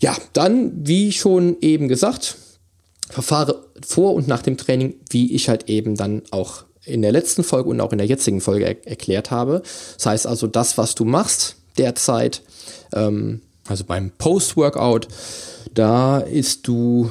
Ja, 0.00 0.16
dann, 0.32 0.72
wie 0.74 1.12
schon 1.12 1.56
eben 1.60 1.86
gesagt, 1.86 2.36
verfahre 3.10 3.64
vor 3.86 4.14
und 4.14 4.26
nach 4.26 4.42
dem 4.42 4.56
Training, 4.56 4.94
wie 5.08 5.34
ich 5.34 5.48
halt 5.48 5.68
eben 5.68 5.94
dann 5.94 6.22
auch 6.32 6.64
in 6.86 7.02
der 7.02 7.12
letzten 7.12 7.44
Folge 7.44 7.70
und 7.70 7.80
auch 7.80 7.92
in 7.92 7.98
der 7.98 8.06
jetzigen 8.06 8.40
Folge 8.40 8.66
er 8.66 8.86
erklärt 8.86 9.30
habe. 9.30 9.62
Das 9.96 10.06
heißt 10.06 10.26
also, 10.26 10.46
das, 10.46 10.78
was 10.78 10.94
du 10.94 11.04
machst 11.04 11.56
derzeit, 11.78 12.42
ähm, 12.94 13.40
also 13.66 13.84
beim 13.84 14.10
Post-Workout, 14.10 15.08
da 15.72 16.18
ist 16.18 16.66
du, 16.68 17.10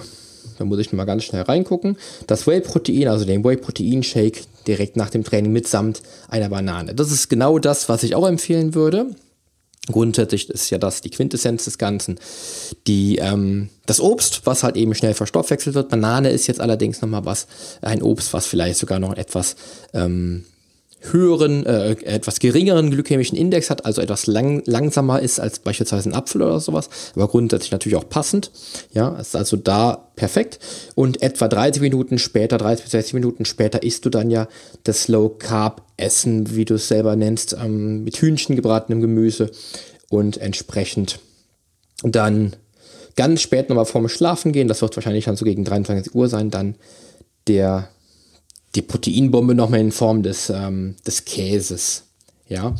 da 0.57 0.65
muss 0.65 0.79
ich 0.79 0.93
mal 0.93 1.05
ganz 1.05 1.23
schnell 1.23 1.41
reingucken, 1.41 1.97
das 2.27 2.45
Whey-Protein, 2.45 3.07
also 3.07 3.25
den 3.25 3.43
Whey-Protein-Shake 3.43 4.43
direkt 4.67 4.95
nach 4.95 5.09
dem 5.09 5.23
Training 5.23 5.51
mitsamt 5.51 6.01
einer 6.29 6.49
Banane. 6.49 6.95
Das 6.95 7.11
ist 7.11 7.29
genau 7.29 7.59
das, 7.59 7.89
was 7.89 8.03
ich 8.03 8.15
auch 8.15 8.27
empfehlen 8.27 8.75
würde. 8.75 9.07
Grundsätzlich 9.91 10.49
ist 10.49 10.69
ja 10.69 10.77
das 10.77 11.01
die 11.01 11.09
Quintessenz 11.09 11.65
des 11.65 11.77
Ganzen. 11.77 12.19
Die, 12.87 13.17
ähm, 13.17 13.69
das 13.85 13.99
Obst, 13.99 14.45
was 14.45 14.63
halt 14.63 14.77
eben 14.77 14.95
schnell 14.95 15.13
verstoffwechselt 15.13 15.75
wird. 15.75 15.89
Banane 15.89 16.29
ist 16.29 16.47
jetzt 16.47 16.61
allerdings 16.61 17.01
nochmal 17.01 17.25
was, 17.25 17.47
ein 17.81 18.01
Obst, 18.01 18.33
was 18.33 18.45
vielleicht 18.45 18.79
sogar 18.79 18.99
noch 18.99 19.17
etwas 19.17 19.57
ähm, 19.93 20.45
höheren, 21.11 21.65
äh, 21.65 21.91
etwas 22.03 22.39
geringeren 22.39 22.91
glykämischen 22.91 23.37
Index 23.37 23.69
hat, 23.69 23.85
also 23.85 24.01
etwas 24.01 24.27
lang, 24.27 24.61
langsamer 24.65 25.21
ist 25.21 25.39
als 25.39 25.59
beispielsweise 25.59 26.09
ein 26.09 26.13
Apfel 26.13 26.41
oder 26.41 26.59
sowas, 26.59 26.89
aber 27.15 27.27
grundsätzlich 27.27 27.71
natürlich 27.71 27.97
auch 27.97 28.07
passend. 28.07 28.51
Ja, 28.93 29.17
ist 29.17 29.35
also 29.35 29.57
da 29.57 30.09
perfekt. 30.15 30.59
Und 30.95 31.21
etwa 31.21 31.47
30 31.47 31.81
Minuten 31.81 32.19
später, 32.19 32.57
30 32.57 32.83
bis 32.83 32.91
60 32.91 33.13
Minuten 33.15 33.45
später 33.45 33.83
isst 33.83 34.05
du 34.05 34.09
dann 34.09 34.29
ja 34.29 34.47
das 34.83 35.07
Low 35.07 35.29
Carb 35.29 35.83
Essen, 35.97 36.55
wie 36.55 36.65
du 36.65 36.75
es 36.75 36.87
selber 36.87 37.15
nennst, 37.15 37.53
ähm, 37.53 38.03
mit 38.03 38.17
Hühnchen 38.17 38.55
gebratenem 38.55 39.01
Gemüse 39.01 39.51
und 40.09 40.37
entsprechend 40.37 41.19
dann 42.03 42.55
ganz 43.15 43.41
spät 43.41 43.69
nochmal 43.69 43.85
vorm 43.85 44.09
Schlafen 44.09 44.51
gehen, 44.51 44.67
das 44.67 44.81
wird 44.81 44.95
wahrscheinlich 44.95 45.25
dann 45.25 45.35
so 45.35 45.45
gegen 45.45 45.63
23 45.63 46.15
Uhr 46.15 46.27
sein, 46.27 46.49
dann 46.49 46.75
der, 47.47 47.89
die 48.75 48.81
Proteinbombe 48.81 49.55
nochmal 49.55 49.79
in 49.79 49.91
Form 49.91 50.23
des, 50.23 50.49
ähm, 50.49 50.95
des 51.05 51.25
Käses. 51.25 52.03
Ja. 52.47 52.75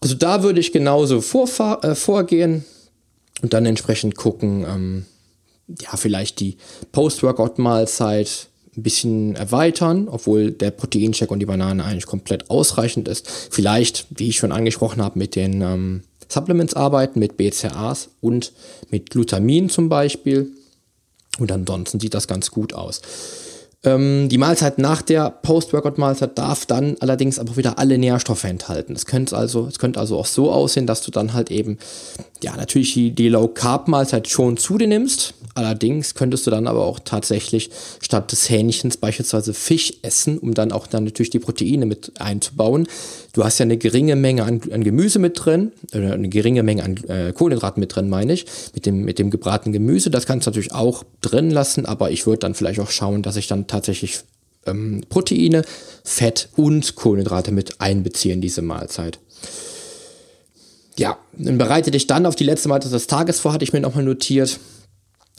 Also 0.00 0.14
da 0.14 0.42
würde 0.42 0.60
ich 0.60 0.72
genauso 0.72 1.18
äh, 1.18 1.94
vorgehen 1.94 2.64
und 3.42 3.54
dann 3.54 3.66
entsprechend 3.66 4.16
gucken, 4.16 4.66
ähm, 4.68 5.06
ja, 5.80 5.96
vielleicht 5.96 6.40
die 6.40 6.58
Post-Workout-Mahlzeit 6.92 8.48
ein 8.76 8.82
bisschen 8.82 9.36
erweitern, 9.36 10.08
obwohl 10.08 10.50
der 10.50 10.72
Proteincheck 10.72 11.30
und 11.30 11.38
die 11.38 11.46
Banane 11.46 11.84
eigentlich 11.84 12.06
komplett 12.06 12.50
ausreichend 12.50 13.08
ist. 13.08 13.28
Vielleicht, 13.50 14.06
wie 14.10 14.28
ich 14.28 14.36
schon 14.36 14.52
angesprochen 14.52 15.02
habe, 15.02 15.18
mit 15.18 15.36
den 15.36 15.62
ähm, 15.62 16.02
Supplements 16.28 16.74
arbeiten, 16.74 17.18
mit 17.20 17.36
BCAAs 17.36 18.10
und 18.20 18.52
mit 18.90 19.10
Glutamin 19.10 19.70
zum 19.70 19.88
Beispiel. 19.88 20.50
Und 21.38 21.50
ansonsten 21.50 22.00
sieht 22.00 22.14
das 22.14 22.28
ganz 22.28 22.50
gut 22.50 22.74
aus. 22.74 23.00
Ähm, 23.84 24.28
die 24.28 24.38
Mahlzeit 24.38 24.78
nach 24.78 25.02
der 25.02 25.30
Post-Workout-Mahlzeit 25.30 26.38
darf 26.38 26.64
dann 26.66 26.96
allerdings 27.00 27.38
aber 27.38 27.56
wieder 27.56 27.78
alle 27.78 27.98
Nährstoffe 27.98 28.44
enthalten. 28.44 28.94
Es 28.94 29.04
könnte 29.04 29.36
also, 29.36 29.66
es 29.68 29.78
also 29.96 30.18
auch 30.18 30.26
so 30.26 30.50
aussehen, 30.50 30.86
dass 30.86 31.02
du 31.02 31.10
dann 31.10 31.34
halt 31.34 31.50
eben, 31.50 31.78
ja, 32.42 32.56
natürlich 32.56 32.94
die, 32.94 33.10
die 33.10 33.28
Low-Carb-Mahlzeit 33.28 34.28
schon 34.28 34.56
zu 34.56 34.78
dir 34.78 34.88
nimmst. 34.88 35.34
Allerdings 35.54 36.14
könntest 36.14 36.46
du 36.46 36.50
dann 36.50 36.66
aber 36.66 36.84
auch 36.84 36.98
tatsächlich 36.98 37.70
statt 38.00 38.32
des 38.32 38.50
Hähnchens 38.50 38.96
beispielsweise 38.96 39.54
Fisch 39.54 39.92
essen, 40.02 40.38
um 40.38 40.52
dann 40.52 40.72
auch 40.72 40.86
dann 40.86 41.04
natürlich 41.04 41.30
die 41.30 41.38
Proteine 41.38 41.86
mit 41.86 42.12
einzubauen. 42.20 42.88
Du 43.34 43.44
hast 43.44 43.58
ja 43.58 43.64
eine 43.64 43.76
geringe 43.76 44.16
Menge 44.16 44.44
an, 44.44 44.60
an 44.72 44.82
Gemüse 44.82 45.18
mit 45.18 45.44
drin, 45.44 45.72
oder 45.94 46.14
eine 46.14 46.28
geringe 46.28 46.62
Menge 46.62 46.82
an 46.82 46.96
äh, 47.08 47.32
Kohlenhydraten 47.32 47.80
mit 47.80 47.94
drin, 47.94 48.08
meine 48.08 48.32
ich, 48.32 48.46
mit 48.74 48.86
dem, 48.86 49.04
mit 49.04 49.18
dem 49.18 49.30
gebratenen 49.30 49.72
Gemüse. 49.72 50.10
Das 50.10 50.26
kannst 50.26 50.46
du 50.46 50.50
natürlich 50.50 50.72
auch 50.72 51.04
drin 51.20 51.50
lassen, 51.50 51.86
aber 51.86 52.10
ich 52.10 52.26
würde 52.26 52.40
dann 52.40 52.54
vielleicht 52.54 52.80
auch 52.80 52.90
schauen, 52.90 53.22
dass 53.22 53.36
ich 53.36 53.46
dann 53.46 53.66
tatsächlich 53.74 54.20
ähm, 54.66 55.02
Proteine, 55.08 55.62
Fett 56.04 56.48
und 56.56 56.94
Kohlenhydrate 56.94 57.52
mit 57.52 57.80
einbeziehe 57.80 58.34
in 58.34 58.40
diese 58.40 58.62
Mahlzeit. 58.62 59.18
Ja, 60.96 61.18
dann 61.32 61.58
bereite 61.58 61.90
dich 61.90 62.06
dann 62.06 62.26
auf 62.26 62.36
die 62.36 62.44
letzte 62.44 62.68
Mahlzeit 62.68 62.92
des 62.92 63.08
Tages 63.08 63.40
vor, 63.40 63.52
hatte 63.52 63.64
ich 63.64 63.72
mir 63.72 63.80
nochmal 63.80 64.04
notiert. 64.04 64.60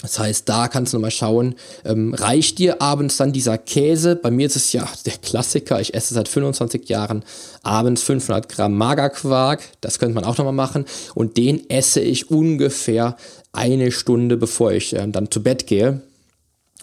Das 0.01 0.19
heißt, 0.19 0.49
da 0.49 0.67
kannst 0.67 0.91
du 0.91 0.97
nochmal 0.97 1.11
schauen, 1.11 1.55
ähm, 1.85 2.13
reicht 2.13 2.59
dir 2.59 2.81
abends 2.81 3.15
dann 3.15 3.31
dieser 3.31 3.57
Käse? 3.57 4.17
Bei 4.17 4.29
mir 4.29 4.45
ist 4.47 4.57
es 4.57 4.73
ja 4.73 4.87
der 5.05 5.13
Klassiker, 5.13 5.79
ich 5.79 5.93
esse 5.93 6.13
seit 6.13 6.27
25 6.27 6.89
Jahren 6.89 7.23
abends 7.63 8.03
500 8.03 8.49
Gramm 8.49 8.77
Magerquark, 8.77 9.61
das 9.79 9.97
könnte 9.97 10.15
man 10.15 10.25
auch 10.25 10.37
nochmal 10.37 10.53
machen 10.53 10.85
und 11.15 11.37
den 11.37 11.69
esse 11.69 12.01
ich 12.01 12.29
ungefähr 12.29 13.15
eine 13.53 13.93
Stunde, 13.93 14.35
bevor 14.35 14.73
ich 14.73 14.93
äh, 14.93 15.07
dann 15.07 15.31
zu 15.31 15.41
Bett 15.41 15.65
gehe 15.65 16.01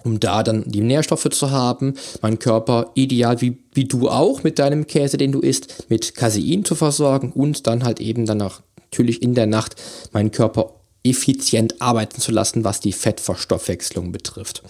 um 0.05 0.21
da 0.21 0.43
dann 0.43 0.65
die 0.67 0.81
Nährstoffe 0.81 1.29
zu 1.31 1.51
haben, 1.51 1.95
meinen 2.23 2.39
Körper 2.39 2.91
ideal 2.95 3.41
wie, 3.41 3.59
wie 3.73 3.85
du 3.85 4.09
auch 4.09 4.43
mit 4.43 4.59
deinem 4.59 4.87
Käse, 4.87 5.17
den 5.17 5.33
du 5.33 5.41
isst, 5.41 5.87
mit 5.89 6.15
Casein 6.15 6.65
zu 6.65 6.75
versorgen 6.75 7.33
und 7.33 7.67
dann 7.67 7.85
halt 7.85 8.01
eben 8.01 8.27
dann 8.27 8.43
auch 8.43 8.61
natürlich 8.77 9.23
in 9.23 9.35
der 9.35 9.47
Nacht 9.47 9.77
meinen 10.13 10.31
Körper 10.31 10.75
effizient 11.05 11.81
arbeiten 11.81 12.21
zu 12.21 12.31
lassen, 12.33 12.65
was 12.65 12.81
die 12.81 12.93
Fettverstoffwechslung 12.93 14.13
betrifft. 14.13 14.63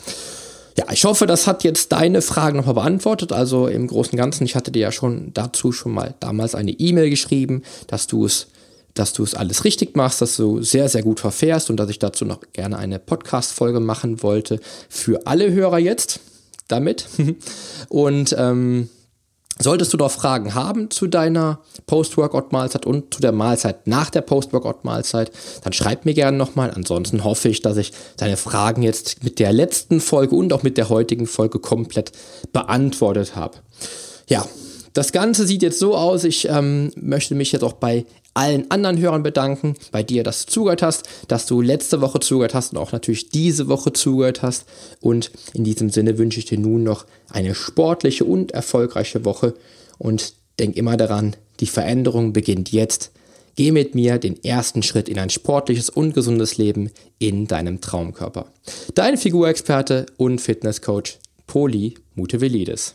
Ja, 0.79 0.87
ich 0.91 1.05
hoffe, 1.05 1.27
das 1.27 1.47
hat 1.47 1.65
jetzt 1.65 1.93
deine 1.93 2.23
Fragen 2.23 2.57
nochmal 2.57 2.75
beantwortet. 2.75 3.33
Also 3.33 3.67
im 3.67 3.87
Großen 3.87 4.13
und 4.13 4.19
Ganzen, 4.19 4.45
ich 4.45 4.57
hatte 4.57 4.71
dir 4.71 4.81
ja 4.81 4.93
schon 4.93 5.33
dazu 5.35 5.71
schon 5.71 5.93
mal 5.93 6.15
damals 6.21 6.55
eine 6.55 6.71
E-Mail 6.71 7.11
geschrieben, 7.11 7.63
dass 7.89 8.07
du 8.07 8.25
es 8.25 8.47
dass 8.95 9.13
du 9.13 9.23
es 9.23 9.35
alles 9.35 9.65
richtig 9.65 9.97
machst, 9.97 10.21
dass 10.21 10.37
du 10.37 10.63
sehr, 10.63 10.89
sehr 10.89 11.03
gut 11.03 11.21
verfährst 11.21 11.71
und 11.71 11.77
dass 11.77 11.91
ich 11.91 11.99
dazu 11.99 12.25
noch 12.25 12.41
gerne 12.53 12.79
eine 12.79 12.99
Podcast-Folge 12.99 13.81
machen 13.81 14.23
wollte 14.23 14.61
für 14.89 15.27
alle 15.27 15.53
Hörer 15.53 15.79
jetzt 15.79 16.21
damit. 16.69 17.07
und 17.89 18.35
ähm, 18.39 18.89
solltest 19.59 19.93
du 19.93 19.97
doch 19.97 20.11
Fragen 20.11 20.55
haben 20.55 20.91
zu 20.91 21.07
deiner 21.07 21.61
Post-Workout-Mahlzeit 21.87 22.87
und 22.87 23.15
zu 23.15 23.21
der 23.21 23.33
Mahlzeit 23.33 23.87
nach 23.87 24.11
der 24.11 24.23
Post-Workout-Mahlzeit, 24.23 25.31
dann 25.63 25.73
schreib 25.73 26.05
mir 26.05 26.15
gerne 26.15 26.37
nochmal. 26.37 26.71
Ansonsten 26.71 27.25
hoffe 27.25 27.49
ich, 27.49 27.63
dass 27.63 27.77
ich 27.77 27.93
deine 28.17 28.37
Fragen 28.37 28.83
jetzt 28.83 29.23
mit 29.25 29.39
der 29.39 29.53
letzten 29.53 30.01
Folge 30.01 30.35
und 30.35 30.53
auch 30.53 30.63
mit 30.63 30.77
der 30.77 30.89
heutigen 30.89 31.27
Folge 31.27 31.59
komplett 31.59 32.13
beantwortet 32.53 33.37
habe. 33.37 33.59
Ja, 34.29 34.47
das 34.93 35.13
Ganze 35.13 35.47
sieht 35.47 35.63
jetzt 35.63 35.79
so 35.79 35.97
aus. 35.97 36.25
Ich 36.25 36.49
ähm, 36.49 36.93
möchte 36.97 37.35
mich 37.35 37.53
jetzt 37.53 37.63
auch 37.63 37.73
bei 37.75 38.05
allen 38.35 38.71
anderen 38.71 38.99
Hörern 38.99 39.23
bedanken, 39.23 39.75
bei 39.91 40.03
dir, 40.03 40.25
dass 40.25 40.47
du 40.47 40.53
zugehört 40.53 40.83
hast, 40.83 41.09
dass 41.29 41.47
du 41.47 41.61
letzte 41.61 42.01
Woche 42.01 42.21
zugehört 42.21 42.55
hast 42.55 42.73
und 42.73 42.79
auch 42.79 42.93
natürlich 42.93 43.29
diese 43.31 43.69
Woche 43.69 43.93
zugehört 43.93 44.43
hast. 44.43 44.65
Und 45.01 45.31
in 45.55 45.65
diesem 45.65 45.91
Sinne 45.91 46.19
wünsche 46.19 46.39
ich 46.39 46.47
dir 46.47 46.59
nun 46.59 46.83
noch 46.83 47.07
eine 47.29 47.55
sportliche 47.55 48.25
und 48.25 48.53
erfolgreiche 48.53 49.25
Woche 49.25 49.55
und 49.99 50.35
denk 50.59 50.77
immer 50.77 50.97
daran, 50.97 51.37
die 51.61 51.67
Veränderung 51.67 52.33
beginnt 52.33 52.73
jetzt. 52.73 53.13
Geh 53.55 53.71
mit 53.71 53.95
mir 53.95 54.19
den 54.19 54.43
ersten 54.43 54.83
Schritt 54.83 55.11
in 55.11 55.19
ein 55.19 55.29
sportliches 55.29 55.91
und 55.91 56.15
gesundes 56.15 56.57
Leben 56.57 56.91
in 57.19 57.47
deinem 57.47 57.83
Traumkörper. 57.83 58.47
Dein 58.95 59.19
Figurexperte 59.19 60.07
und 60.17 60.41
Fitnesscoach 60.41 61.19
Poli 61.47 61.95
Mutevelidis. 62.15 62.95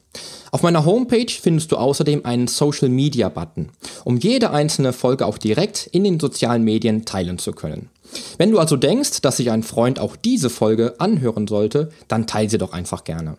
Auf 0.53 0.63
meiner 0.63 0.83
Homepage 0.83 1.31
findest 1.31 1.71
du 1.71 1.77
außerdem 1.77 2.25
einen 2.25 2.47
Social 2.47 2.89
Media 2.89 3.29
Button, 3.29 3.69
um 4.03 4.17
jede 4.17 4.51
einzelne 4.51 4.91
Folge 4.91 5.25
auch 5.25 5.37
direkt 5.37 5.87
in 5.93 6.03
den 6.03 6.19
sozialen 6.19 6.65
Medien 6.65 7.05
teilen 7.05 7.37
zu 7.37 7.53
können. 7.53 7.89
Wenn 8.37 8.51
du 8.51 8.59
also 8.59 8.75
denkst, 8.75 9.21
dass 9.21 9.37
sich 9.37 9.49
ein 9.49 9.63
Freund 9.63 9.97
auch 9.97 10.17
diese 10.17 10.49
Folge 10.49 10.95
anhören 10.99 11.47
sollte, 11.47 11.89
dann 12.09 12.27
teile 12.27 12.49
sie 12.49 12.57
doch 12.57 12.73
einfach 12.73 13.05
gerne. 13.05 13.37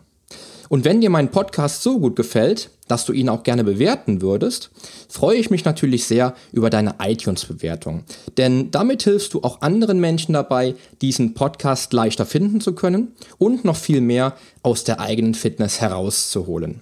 Und 0.69 0.85
wenn 0.85 1.01
dir 1.01 1.11
mein 1.11 1.29
Podcast 1.29 1.83
so 1.83 1.99
gut 1.99 2.15
gefällt, 2.15 2.71
dass 2.87 3.05
du 3.05 3.13
ihn 3.13 3.29
auch 3.29 3.43
gerne 3.43 3.63
bewerten 3.63 4.23
würdest, 4.23 4.71
freue 5.07 5.37
ich 5.37 5.51
mich 5.51 5.65
natürlich 5.65 6.05
sehr 6.05 6.33
über 6.51 6.71
deine 6.71 6.95
iTunes-Bewertung. 6.99 8.05
Denn 8.37 8.71
damit 8.71 9.03
hilfst 9.03 9.35
du 9.35 9.43
auch 9.43 9.61
anderen 9.61 9.99
Menschen 9.99 10.33
dabei, 10.33 10.73
diesen 11.03 11.35
Podcast 11.35 11.93
leichter 11.93 12.25
finden 12.25 12.59
zu 12.59 12.73
können 12.73 13.09
und 13.37 13.65
noch 13.65 13.77
viel 13.77 14.01
mehr 14.01 14.35
aus 14.63 14.83
der 14.83 14.99
eigenen 14.99 15.35
Fitness 15.35 15.79
herauszuholen. 15.79 16.81